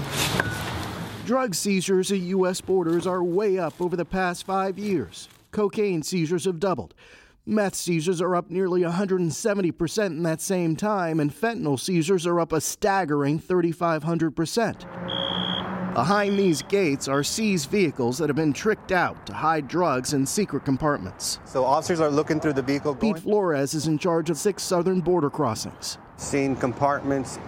Drug 1.27 1.57
seizures 1.57 2.13
at 2.13 2.19
U.S. 2.19 2.61
borders 2.61 3.09
are 3.09 3.25
way 3.25 3.59
up 3.59 3.81
over 3.81 3.97
the 3.97 4.05
past 4.05 4.47
five 4.47 4.79
years. 4.79 5.29
Cocaine 5.51 6.05
seizures 6.05 6.45
have 6.45 6.61
doubled. 6.61 6.95
Meth 7.45 7.75
seizures 7.75 8.21
are 8.21 8.37
up 8.37 8.49
nearly 8.49 8.83
170% 8.83 10.07
in 10.07 10.23
that 10.23 10.41
same 10.41 10.77
time, 10.77 11.19
and 11.19 11.35
fentanyl 11.35 11.81
seizures 11.81 12.29
are 12.29 12.39
up 12.39 12.53
a 12.53 12.61
staggering 12.61 13.41
3,500%. 13.41 15.24
Behind 15.95 16.37
these 16.37 16.61
gates 16.63 17.07
are 17.07 17.23
seized 17.23 17.71
vehicles 17.71 18.19
that 18.19 18.29
have 18.29 18.35
been 18.35 18.53
tricked 18.53 18.91
out 18.91 19.27
to 19.27 19.33
hide 19.33 19.69
drugs 19.69 20.13
in 20.13 20.27
secret 20.27 20.65
compartments. 20.65 21.39
So 21.45 21.65
officers 21.65 22.01
are 22.01 22.11
looking 22.11 22.41
through 22.41 22.55
the 22.55 22.63
vehicle. 22.63 22.97
Pete 22.97 23.21
Flores 23.21 23.75
is 23.75 23.87
in 23.87 23.97
charge 23.99 24.29
of 24.29 24.37
six 24.37 24.65
southern 24.65 25.01
border 25.01 25.31
crossings. 25.31 25.99
Seeing 26.17 26.57
compartments 26.57 27.39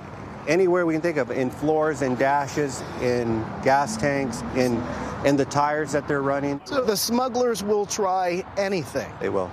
anywhere 0.47 0.87
we 0.87 0.95
can 0.95 1.03
think 1.03 1.17
of 1.17 1.33
in 1.33 1.51
floors 1.51 2.03
and 2.03 2.17
dashes, 2.17 2.85
in 3.03 3.45
gas 3.65 3.97
tanks, 3.97 4.43
in 4.55 4.81
in 5.25 5.37
the 5.37 5.47
tires 5.47 5.91
that 5.91 6.07
they're 6.07 6.23
running. 6.23 6.61
So 6.67 6.85
the 6.85 6.97
smugglers 6.97 7.65
will 7.65 7.85
try 7.85 8.45
anything. 8.57 9.13
They 9.19 9.29
will. 9.29 9.51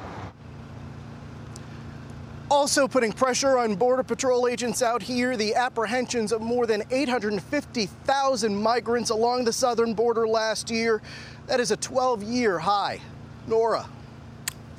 Also 2.54 2.88
putting 2.88 3.12
pressure 3.12 3.58
on 3.58 3.74
Border 3.74 4.04
Patrol 4.04 4.48
agents 4.48 4.84
out 4.84 5.02
here, 5.02 5.36
the 5.36 5.56
apprehensions 5.56 6.32
of 6.32 6.40
more 6.40 6.68
than 6.68 6.84
850,000 6.92 8.56
migrants 8.56 9.10
along 9.10 9.46
the 9.46 9.52
southern 9.52 9.96
border 9.96 10.28
last 10.28 10.70
year. 10.70 11.02
That 11.48 11.60
is 11.60 11.72
a 11.72 11.78
12 11.78 12.22
year 12.22 12.60
high. 12.60 13.02
Norah. 13.48 13.90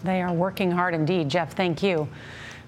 They 0.04 0.23
are 0.23 0.33
working 0.33 0.71
hard 0.71 0.95
indeed. 0.95 1.28
Jeff, 1.28 1.54
thank 1.54 1.83
you. 1.83 2.07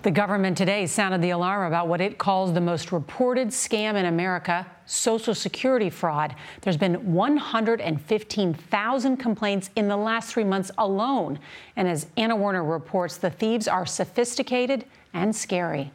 The 0.03 0.11
government 0.11 0.59
today 0.59 0.89
sounded 0.89 1.23
the 1.23 1.31
alarm 1.31 1.69
about 1.69 1.87
what 1.87 2.01
it 2.01 2.19
calls 2.19 2.53
the 2.53 2.61
most 2.61 2.91
reported 2.91 3.49
scam 3.49 3.95
in 3.95 4.07
America 4.07 4.67
Social 4.87 5.35
Security 5.35 5.91
fraud. 5.91 6.35
There's 6.63 6.77
been 6.77 7.13
115,000 7.13 9.17
complaints 9.17 9.71
in 9.77 9.89
the 9.89 9.97
last 9.97 10.33
three 10.33 10.45
months 10.45 10.71
alone. 10.79 11.39
And 11.77 11.89
as 11.89 12.07
Anna 12.17 12.37
Werner 12.37 12.65
reports, 12.65 13.17
the 13.17 13.31
thieves 13.31 13.69
are 13.69 13.85
sophisticated 13.85 14.85
and 15.13 15.35
scary. 15.35 15.91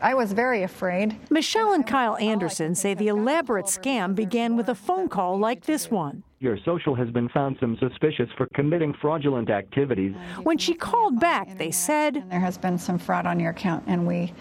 I 0.00 0.14
was 0.14 0.32
very 0.32 0.62
afraid. 0.62 1.16
Michelle 1.30 1.72
and 1.72 1.86
Kyle 1.86 2.18
Anderson 2.18 2.74
say 2.74 2.92
the 2.92 3.08
elaborate 3.08 3.64
scam 3.64 4.14
began 4.14 4.54
with 4.54 4.68
a 4.68 4.74
phone 4.74 5.08
call 5.08 5.38
like 5.38 5.64
this 5.64 5.90
one. 5.90 6.22
Your 6.38 6.58
social 6.66 6.94
has 6.94 7.08
been 7.08 7.30
found 7.30 7.56
some 7.60 7.78
suspicious 7.78 8.28
for 8.36 8.46
committing 8.52 8.92
fraudulent 9.00 9.48
activities. 9.48 10.14
When 10.42 10.58
she 10.58 10.74
called 10.74 11.18
back, 11.18 11.56
they 11.56 11.70
said 11.70 12.24
there 12.28 12.40
has 12.40 12.58
been 12.58 12.76
some 12.76 12.98
fraud 12.98 13.24
on 13.24 13.40
your 13.40 13.52
account 13.52 13.84
and 13.86 14.06
we 14.06 14.34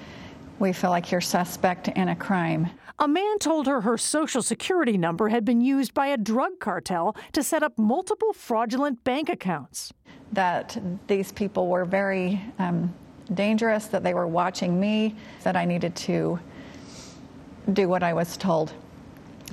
we 0.60 0.72
feel 0.72 0.90
like 0.90 1.12
you're 1.12 1.22
suspect 1.22 1.90
in 1.90 2.10
a 2.10 2.16
crime. 2.16 2.70
A 2.98 3.08
man 3.08 3.40
told 3.40 3.68
her 3.68 3.82
her 3.82 3.98
social 3.98 4.42
security 4.42 4.98
number 4.98 5.28
had 5.28 5.44
been 5.44 5.60
used 5.60 5.94
by 5.94 6.08
a 6.08 6.18
drug 6.18 6.60
cartel 6.60 7.16
to 7.34 7.44
set 7.44 7.62
up 7.62 7.78
multiple 7.78 8.32
fraudulent 8.32 9.04
bank 9.04 9.28
accounts. 9.28 9.92
That 10.32 10.78
these 11.08 11.32
people 11.34 11.68
were 11.68 11.84
very 11.84 12.42
um, 12.58 12.94
dangerous, 13.34 13.88
that 13.88 14.04
they 14.04 14.14
were 14.14 14.28
watching 14.28 14.80
me, 14.80 15.16
that 15.44 15.58
I 15.58 15.66
needed 15.66 15.96
to 15.98 16.40
do 17.74 17.90
what 17.90 18.02
I 18.02 18.14
was 18.14 18.38
told. 18.38 18.74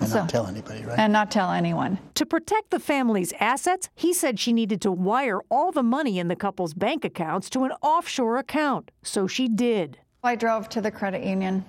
And 0.00 0.08
so, 0.08 0.20
not 0.20 0.28
tell 0.28 0.46
anybody, 0.46 0.84
right? 0.84 0.99
And 0.99 1.12
not 1.12 1.30
tell 1.30 1.50
anyone. 1.50 1.99
To 2.14 2.25
protect 2.25 2.70
the 2.70 2.80
family's 2.80 3.32
assets, 3.40 3.90
he 3.94 4.14
said 4.14 4.38
she 4.38 4.52
needed 4.52 4.80
to 4.82 4.92
wire 4.92 5.40
all 5.50 5.72
the 5.72 5.82
money 5.82 6.18
in 6.18 6.28
the 6.28 6.37
couple's 6.37 6.75
bank 6.75 7.04
accounts 7.04 7.50
to 7.50 7.64
an 7.64 7.72
offshore 7.82 8.38
account. 8.38 8.90
So 9.02 9.26
she 9.26 9.49
did. 9.49 9.99
I 10.22 10.37
drove 10.37 10.68
to 10.70 10.80
the 10.80 10.90
credit 10.90 11.25
union 11.25 11.64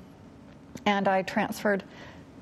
and 0.86 1.08
I 1.08 1.22
transferred 1.22 1.84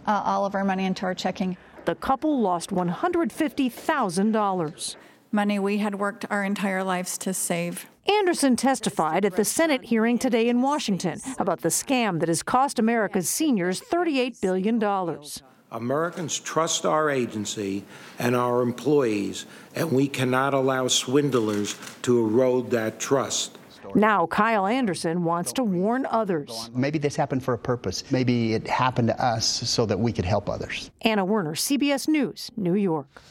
uh, 0.07 0.23
all 0.25 0.45
of 0.45 0.55
our 0.55 0.63
money 0.63 0.85
into 0.85 1.05
our 1.05 1.13
checking. 1.13 1.57
The 1.85 1.95
couple 1.95 2.39
lost 2.39 2.69
$150,000. 2.69 4.95
Money 5.31 5.59
we 5.59 5.77
had 5.77 5.95
worked 5.95 6.25
our 6.29 6.43
entire 6.43 6.83
lives 6.83 7.17
to 7.19 7.33
save. 7.33 7.87
Anderson 8.07 8.55
testified 8.55 9.25
at 9.25 9.35
the 9.35 9.45
Senate 9.45 9.85
hearing 9.85 10.19
today 10.19 10.49
in 10.49 10.61
Washington 10.61 11.21
about 11.39 11.61
the 11.61 11.69
scam 11.69 12.19
that 12.19 12.27
has 12.27 12.43
cost 12.43 12.79
America's 12.79 13.29
seniors 13.29 13.79
$38 13.79 14.41
billion. 14.41 14.83
Americans 15.71 16.37
trust 16.37 16.85
our 16.85 17.09
agency 17.09 17.85
and 18.19 18.35
our 18.35 18.61
employees, 18.61 19.45
and 19.73 19.91
we 19.91 20.07
cannot 20.07 20.53
allow 20.53 20.87
swindlers 20.87 21.75
to 22.01 22.19
erode 22.19 22.71
that 22.71 22.99
trust. 22.99 23.57
Now, 23.95 24.27
Kyle 24.27 24.67
Anderson 24.67 25.23
wants 25.23 25.53
to 25.53 25.63
warn 25.63 26.05
others. 26.09 26.69
Maybe 26.73 26.99
this 26.99 27.15
happened 27.15 27.43
for 27.43 27.53
a 27.53 27.57
purpose. 27.57 28.03
Maybe 28.11 28.53
it 28.53 28.67
happened 28.67 29.09
to 29.09 29.23
us 29.23 29.45
so 29.45 29.85
that 29.85 29.99
we 29.99 30.11
could 30.11 30.25
help 30.25 30.49
others. 30.49 30.91
Anna 31.01 31.25
Werner, 31.25 31.53
CBS 31.53 32.07
News, 32.07 32.51
New 32.55 32.75
York. 32.75 33.21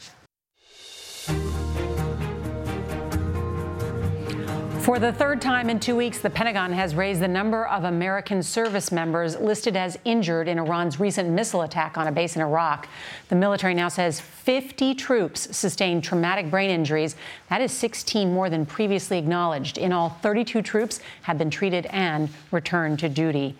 For 4.81 4.97
the 4.97 5.13
third 5.13 5.41
time 5.41 5.69
in 5.69 5.79
two 5.79 5.95
weeks, 5.95 6.17
the 6.17 6.29
Pentagon 6.31 6.73
has 6.73 6.95
raised 6.95 7.21
the 7.21 7.27
number 7.27 7.67
of 7.67 7.83
American 7.83 8.41
service 8.41 8.91
members 8.91 9.37
listed 9.39 9.77
as 9.77 9.99
injured 10.05 10.47
in 10.47 10.57
Iran's 10.57 10.99
recent 10.99 11.29
missile 11.29 11.61
attack 11.61 11.99
on 11.99 12.07
a 12.07 12.11
base 12.11 12.35
in 12.35 12.41
Iraq. 12.41 12.87
The 13.29 13.35
military 13.35 13.75
now 13.75 13.89
says 13.89 14.19
50 14.19 14.95
troops 14.95 15.55
sustained 15.55 16.03
traumatic 16.03 16.49
brain 16.49 16.71
injuries. 16.71 17.15
That 17.49 17.61
is 17.61 17.71
16 17.71 18.33
more 18.33 18.49
than 18.49 18.65
previously 18.65 19.19
acknowledged. 19.19 19.77
In 19.77 19.93
all, 19.93 20.09
32 20.09 20.63
troops 20.63 20.99
have 21.21 21.37
been 21.37 21.51
treated 21.51 21.85
and 21.91 22.27
returned 22.49 22.97
to 22.99 23.09
duty. 23.09 23.55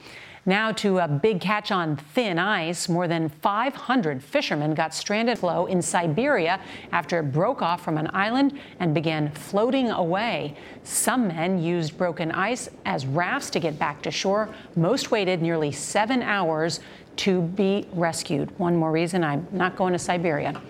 Now 0.45 0.71
to 0.71 0.97
a 0.97 1.07
big 1.07 1.39
catch 1.39 1.71
on 1.71 1.97
thin 1.97 2.39
ice. 2.39 2.89
More 2.89 3.07
than 3.07 3.29
500 3.29 4.23
fishermen 4.23 4.73
got 4.73 4.91
stranded 4.91 5.37
floe 5.37 5.67
in 5.67 5.83
Siberia 5.83 6.59
after 6.91 7.19
it 7.19 7.31
broke 7.31 7.61
off 7.61 7.83
from 7.83 7.99
an 7.99 8.09
island 8.11 8.59
and 8.79 8.91
began 8.91 9.29
floating 9.29 9.91
away. 9.91 10.57
Some 10.83 11.27
men 11.27 11.61
used 11.61 11.95
broken 11.95 12.31
ice 12.31 12.69
as 12.85 13.05
rafts 13.05 13.51
to 13.51 13.59
get 13.59 13.77
back 13.77 14.01
to 14.01 14.09
shore. 14.09 14.49
Most 14.75 15.11
waited 15.11 15.43
nearly 15.43 15.71
seven 15.71 16.23
hours 16.23 16.79
to 17.17 17.41
be 17.41 17.87
rescued. 17.93 18.57
One 18.59 18.75
more 18.75 18.91
reason 18.91 19.23
I'm 19.23 19.47
not 19.51 19.75
going 19.75 19.93
to 19.93 19.99
Siberia. 19.99 20.61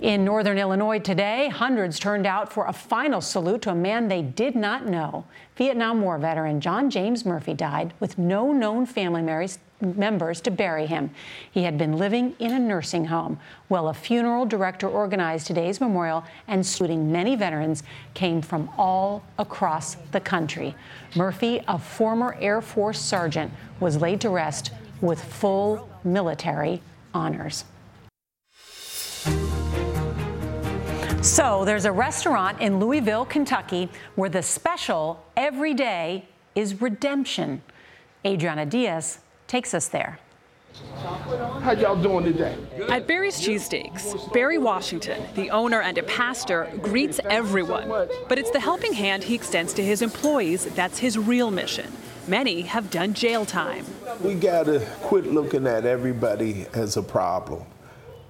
In 0.00 0.24
northern 0.24 0.58
Illinois 0.58 0.98
today, 0.98 1.48
hundreds 1.48 2.00
turned 2.00 2.26
out 2.26 2.52
for 2.52 2.66
a 2.66 2.72
final 2.72 3.20
salute 3.20 3.62
to 3.62 3.70
a 3.70 3.74
man 3.74 4.08
they 4.08 4.22
did 4.22 4.56
not 4.56 4.86
know. 4.86 5.24
Vietnam 5.56 6.02
War 6.02 6.18
veteran 6.18 6.60
John 6.60 6.90
James 6.90 7.24
Murphy 7.24 7.54
died 7.54 7.94
with 8.00 8.18
no 8.18 8.52
known 8.52 8.84
family 8.84 9.22
members 9.80 10.40
to 10.40 10.50
bury 10.50 10.86
him. 10.86 11.10
He 11.52 11.62
had 11.62 11.78
been 11.78 11.98
living 11.98 12.34
in 12.40 12.52
a 12.52 12.58
nursing 12.58 13.04
home. 13.04 13.38
Well, 13.68 13.88
a 13.88 13.94
funeral 13.94 14.44
director 14.44 14.88
organized 14.88 15.46
today's 15.46 15.80
memorial 15.80 16.24
and 16.48 16.66
saluting 16.66 17.12
many 17.12 17.36
veterans 17.36 17.84
came 18.14 18.42
from 18.42 18.70
all 18.76 19.22
across 19.38 19.96
the 20.10 20.20
country. 20.20 20.74
Murphy, 21.14 21.62
a 21.68 21.78
former 21.78 22.36
Air 22.40 22.60
Force 22.60 23.00
sergeant, 23.00 23.52
was 23.78 24.00
laid 24.00 24.20
to 24.22 24.30
rest 24.30 24.72
with 25.02 25.22
full 25.22 25.86
military 26.04 26.80
honors. 27.12 27.66
So 31.20 31.64
there's 31.64 31.84
a 31.84 31.92
restaurant 31.92 32.60
in 32.60 32.80
Louisville, 32.80 33.24
Kentucky, 33.24 33.88
where 34.16 34.30
the 34.30 34.42
special 34.42 35.24
every 35.36 35.74
day 35.74 36.26
is 36.54 36.80
redemption. 36.80 37.62
Adriana 38.26 38.66
Diaz 38.66 39.18
takes 39.46 39.74
us 39.74 39.88
there. 39.88 40.18
How 41.60 41.72
y'all 41.72 42.00
doing 42.00 42.24
today? 42.24 42.56
At 42.88 43.06
Barry's 43.06 43.40
Cheesesteaks, 43.40 44.32
Barry 44.32 44.58
Washington, 44.58 45.22
the 45.34 45.50
owner 45.50 45.82
and 45.82 45.98
a 45.98 46.02
pastor, 46.04 46.68
greets 46.80 47.20
everyone. 47.28 47.88
But 48.28 48.38
it's 48.38 48.50
the 48.50 48.60
helping 48.60 48.92
hand 48.92 49.22
he 49.22 49.34
extends 49.34 49.72
to 49.74 49.84
his 49.84 50.02
employees 50.02 50.64
that's 50.74 50.98
his 50.98 51.18
real 51.18 51.50
mission. 51.50 51.92
Many 52.26 52.62
have 52.62 52.90
done 52.90 53.14
jail 53.14 53.44
time. 53.44 53.84
We 54.22 54.34
got 54.34 54.66
to 54.66 54.86
quit 55.02 55.26
looking 55.26 55.66
at 55.66 55.84
everybody 55.84 56.66
as 56.72 56.96
a 56.96 57.02
problem, 57.02 57.64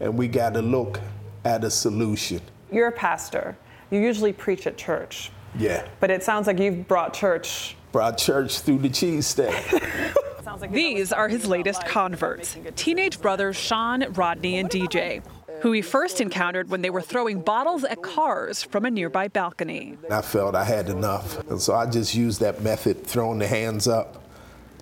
and 0.00 0.16
we 0.16 0.28
got 0.28 0.55
to 0.55 0.62
look 0.62 1.00
at 1.44 1.62
a 1.64 1.70
solution. 1.70 2.40
You're 2.70 2.88
a 2.88 2.92
pastor. 2.92 3.57
You 3.90 4.00
usually 4.00 4.33
preach 4.33 4.66
at 4.66 4.78
church. 4.78 5.31
Yeah. 5.59 5.87
But 6.00 6.11
it 6.11 6.22
sounds 6.22 6.46
like 6.46 6.59
you've 6.59 6.88
brought 6.88 7.12
church. 7.12 7.76
Brought 7.92 8.16
church 8.16 8.61
through 8.61 8.78
the 8.78 8.88
cheesesteak. 8.88 10.14
like 10.62 10.72
These 10.72 11.12
are 11.12 11.28
his 11.28 11.46
latest 11.46 11.85
converts 11.85 12.57
teenage 12.76 13.20
brothers 13.20 13.57
Sean, 13.57 14.05
Rodney, 14.12 14.59
and 14.59 14.70
DJ, 14.70 15.22
who 15.62 15.70
he 15.70 15.81
first 15.81 16.20
encountered 16.20 16.70
when 16.70 16.83
they 16.83 16.90
were 16.90 17.01
throwing 17.01 17.40
bottles 17.40 17.85
at 17.85 18.03
cars 18.03 18.64
from 18.64 18.85
a 18.85 18.90
nearby 18.90 19.29
balcony. 19.29 19.96
I 20.11 20.20
felt 20.20 20.57
I 20.57 20.64
had 20.64 20.88
enough. 20.88 21.38
And 21.48 21.61
so 21.61 21.72
I 21.72 21.87
just 21.87 22.16
used 22.16 22.40
that 22.40 22.62
method, 22.62 23.07
throwing 23.07 23.38
the 23.38 23.46
hands 23.46 23.87
up, 23.87 24.25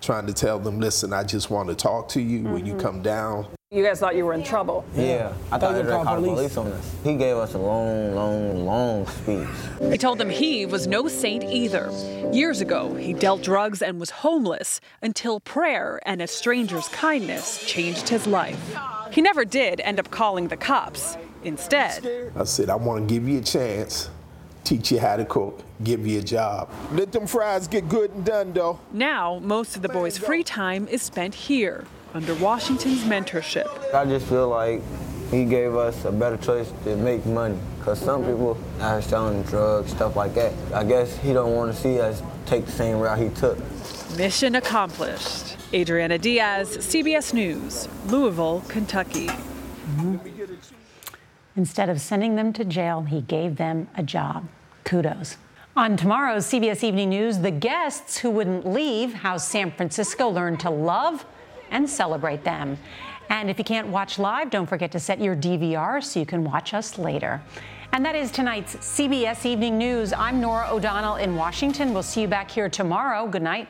trying 0.01 0.25
to 0.25 0.33
tell 0.33 0.57
them, 0.57 0.79
listen, 0.79 1.13
I 1.13 1.23
just 1.23 1.51
want 1.51 1.69
to 1.69 1.75
talk 1.75 2.09
to 2.09 2.21
you 2.21 2.39
mm-hmm. 2.39 2.53
when 2.53 2.65
you 2.65 2.73
mm-hmm. 2.73 2.81
come 2.81 3.03
down. 3.03 3.45
You 3.69 3.83
guys 3.83 3.99
thought 3.99 4.15
you 4.15 4.25
were 4.25 4.33
in 4.33 4.43
trouble. 4.43 4.83
Yeah, 4.95 5.31
I 5.51 5.59
thought 5.59 5.73
they 5.73 5.83
were 5.83 5.89
going 5.89 5.99
to 5.99 6.11
call 6.11 6.21
the 6.21 6.27
police 6.27 6.57
on 6.57 6.67
us. 6.67 6.95
He 7.03 7.15
gave 7.15 7.37
us 7.37 7.53
a 7.53 7.59
long, 7.59 8.15
long, 8.15 8.65
long 8.65 9.07
speech. 9.07 9.47
He 9.79 9.97
told 9.99 10.17
them 10.17 10.31
he 10.31 10.65
was 10.65 10.87
no 10.87 11.07
saint 11.07 11.43
either. 11.43 11.91
Years 12.33 12.59
ago, 12.59 12.95
he 12.95 13.13
dealt 13.13 13.43
drugs 13.43 13.83
and 13.83 13.99
was 13.99 14.09
homeless 14.09 14.81
until 15.03 15.39
prayer 15.39 16.01
and 16.07 16.23
a 16.23 16.27
stranger's 16.27 16.89
kindness 16.89 17.63
changed 17.65 18.09
his 18.09 18.25
life. 18.25 18.75
He 19.11 19.21
never 19.21 19.43
did 19.43 19.81
end 19.81 19.99
up 19.99 20.09
calling 20.09 20.47
the 20.47 20.57
cops. 20.57 21.17
Instead, 21.43 22.31
I 22.35 22.45
said, 22.45 22.69
I 22.69 22.75
want 22.75 23.07
to 23.07 23.13
give 23.13 23.27
you 23.27 23.39
a 23.39 23.41
chance, 23.41 24.09
teach 24.63 24.91
you 24.91 24.99
how 24.99 25.17
to 25.17 25.25
cook, 25.25 25.61
give 25.83 26.07
you 26.07 26.19
a 26.19 26.21
job. 26.21 26.69
Let 26.93 27.11
them 27.11 27.27
fries 27.27 27.67
get 27.67 27.89
good 27.89 28.11
and 28.11 28.23
done, 28.23 28.53
though. 28.53 28.79
now 28.93 29.39
most 29.39 29.75
of 29.75 29.81
the 29.81 29.89
boys' 29.89 30.17
free 30.17 30.43
time 30.43 30.87
is 30.87 31.01
spent 31.01 31.35
here 31.35 31.85
under 32.13 32.35
Washington's 32.35 33.03
mentorship. 33.03 33.93
I 33.93 34.05
just 34.05 34.27
feel 34.27 34.47
like 34.47 34.81
he 35.29 35.45
gave 35.45 35.75
us 35.75 36.05
a 36.05 36.11
better 36.11 36.37
choice 36.37 36.71
to 36.83 36.95
make 36.95 37.25
money. 37.25 37.57
Because 37.79 37.99
some 37.99 38.23
people 38.23 38.57
are 38.79 39.01
selling 39.01 39.41
drugs, 39.43 39.91
stuff 39.91 40.15
like 40.15 40.35
that. 40.35 40.53
I 40.73 40.83
guess 40.83 41.17
he 41.17 41.33
don't 41.33 41.55
want 41.55 41.73
to 41.73 41.81
see 41.81 41.99
us 41.99 42.21
take 42.45 42.65
the 42.65 42.71
same 42.71 42.99
route 42.99 43.17
he 43.17 43.29
took. 43.29 43.57
Mission 44.17 44.55
accomplished. 44.55 45.57
Adriana 45.73 46.17
Diaz, 46.17 46.77
CBS 46.77 47.33
News, 47.33 47.87
Louisville, 48.07 48.61
Kentucky. 48.67 49.29
Instead 51.55 51.89
of 51.89 52.01
sending 52.01 52.35
them 52.35 52.51
to 52.53 52.65
jail, 52.65 53.01
he 53.01 53.21
gave 53.21 53.55
them 53.55 53.87
a 53.95 54.03
job. 54.03 54.47
Kudos. 54.83 55.37
On 55.77 55.95
tomorrow's 55.95 56.45
CBS 56.45 56.83
Evening 56.83 57.09
News, 57.09 57.37
the 57.39 57.51
guests 57.51 58.17
who 58.17 58.29
wouldn't 58.29 58.67
leave, 58.67 59.13
how 59.13 59.37
San 59.37 59.71
Francisco 59.71 60.27
learned 60.27 60.59
to 60.59 60.69
love 60.69 61.25
and 61.69 61.89
celebrate 61.89 62.43
them. 62.43 62.77
And 63.29 63.49
if 63.49 63.57
you 63.57 63.63
can't 63.63 63.87
watch 63.87 64.19
live, 64.19 64.49
don't 64.49 64.67
forget 64.67 64.91
to 64.91 64.99
set 64.99 65.21
your 65.21 65.37
DVR 65.37 66.03
so 66.03 66.19
you 66.19 66.25
can 66.25 66.43
watch 66.43 66.73
us 66.73 66.97
later. 66.97 67.41
And 67.93 68.05
that 68.05 68.15
is 68.15 68.31
tonight's 68.31 68.75
CBS 68.75 69.45
Evening 69.45 69.77
News. 69.77 70.11
I'm 70.11 70.41
Norah 70.41 70.67
O'Donnell 70.69 71.15
in 71.15 71.37
Washington. 71.37 71.93
We'll 71.93 72.03
see 72.03 72.21
you 72.21 72.27
back 72.27 72.51
here 72.51 72.67
tomorrow. 72.67 73.27
Good 73.27 73.41
night. 73.41 73.69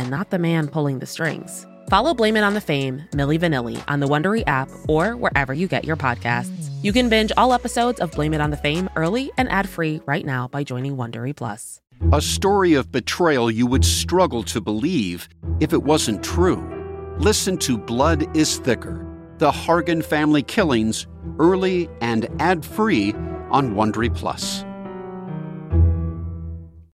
and 0.00 0.10
not 0.10 0.30
the 0.30 0.38
man 0.38 0.66
pulling 0.66 0.98
the 0.98 1.06
strings? 1.06 1.66
Follow 1.90 2.14
Blame 2.14 2.36
It 2.36 2.44
on 2.44 2.54
the 2.54 2.60
Fame, 2.60 3.02
Milli 3.10 3.38
Vanilli 3.38 3.82
on 3.86 4.00
the 4.00 4.06
Wondery 4.06 4.44
app 4.46 4.70
or 4.88 5.16
wherever 5.16 5.52
you 5.52 5.68
get 5.68 5.84
your 5.84 5.96
podcasts. 5.96 6.70
You 6.82 6.92
can 6.92 7.08
binge 7.08 7.32
all 7.36 7.52
episodes 7.52 8.00
of 8.00 8.10
Blame 8.12 8.32
It 8.32 8.40
on 8.40 8.50
the 8.50 8.56
Fame 8.56 8.88
early 8.96 9.30
and 9.36 9.50
ad-free 9.50 10.00
right 10.06 10.24
now 10.24 10.48
by 10.48 10.64
joining 10.64 10.96
Wondery 10.96 11.36
Plus. 11.36 11.80
A 12.12 12.22
story 12.22 12.74
of 12.74 12.90
betrayal 12.90 13.50
you 13.50 13.66
would 13.66 13.84
struggle 13.84 14.42
to 14.44 14.60
believe 14.60 15.28
if 15.60 15.72
it 15.72 15.82
wasn't 15.82 16.24
true. 16.24 16.64
Listen 17.18 17.58
to 17.58 17.76
Blood 17.76 18.34
is 18.34 18.56
Thicker 18.56 19.06
The 19.36 19.50
Hargan 19.50 20.02
Family 20.02 20.42
Killings 20.42 21.06
early 21.38 21.90
and 22.00 22.26
ad 22.40 22.64
free 22.64 23.12
on 23.50 23.74
Wondery 23.74 24.14
Plus. 24.14 24.64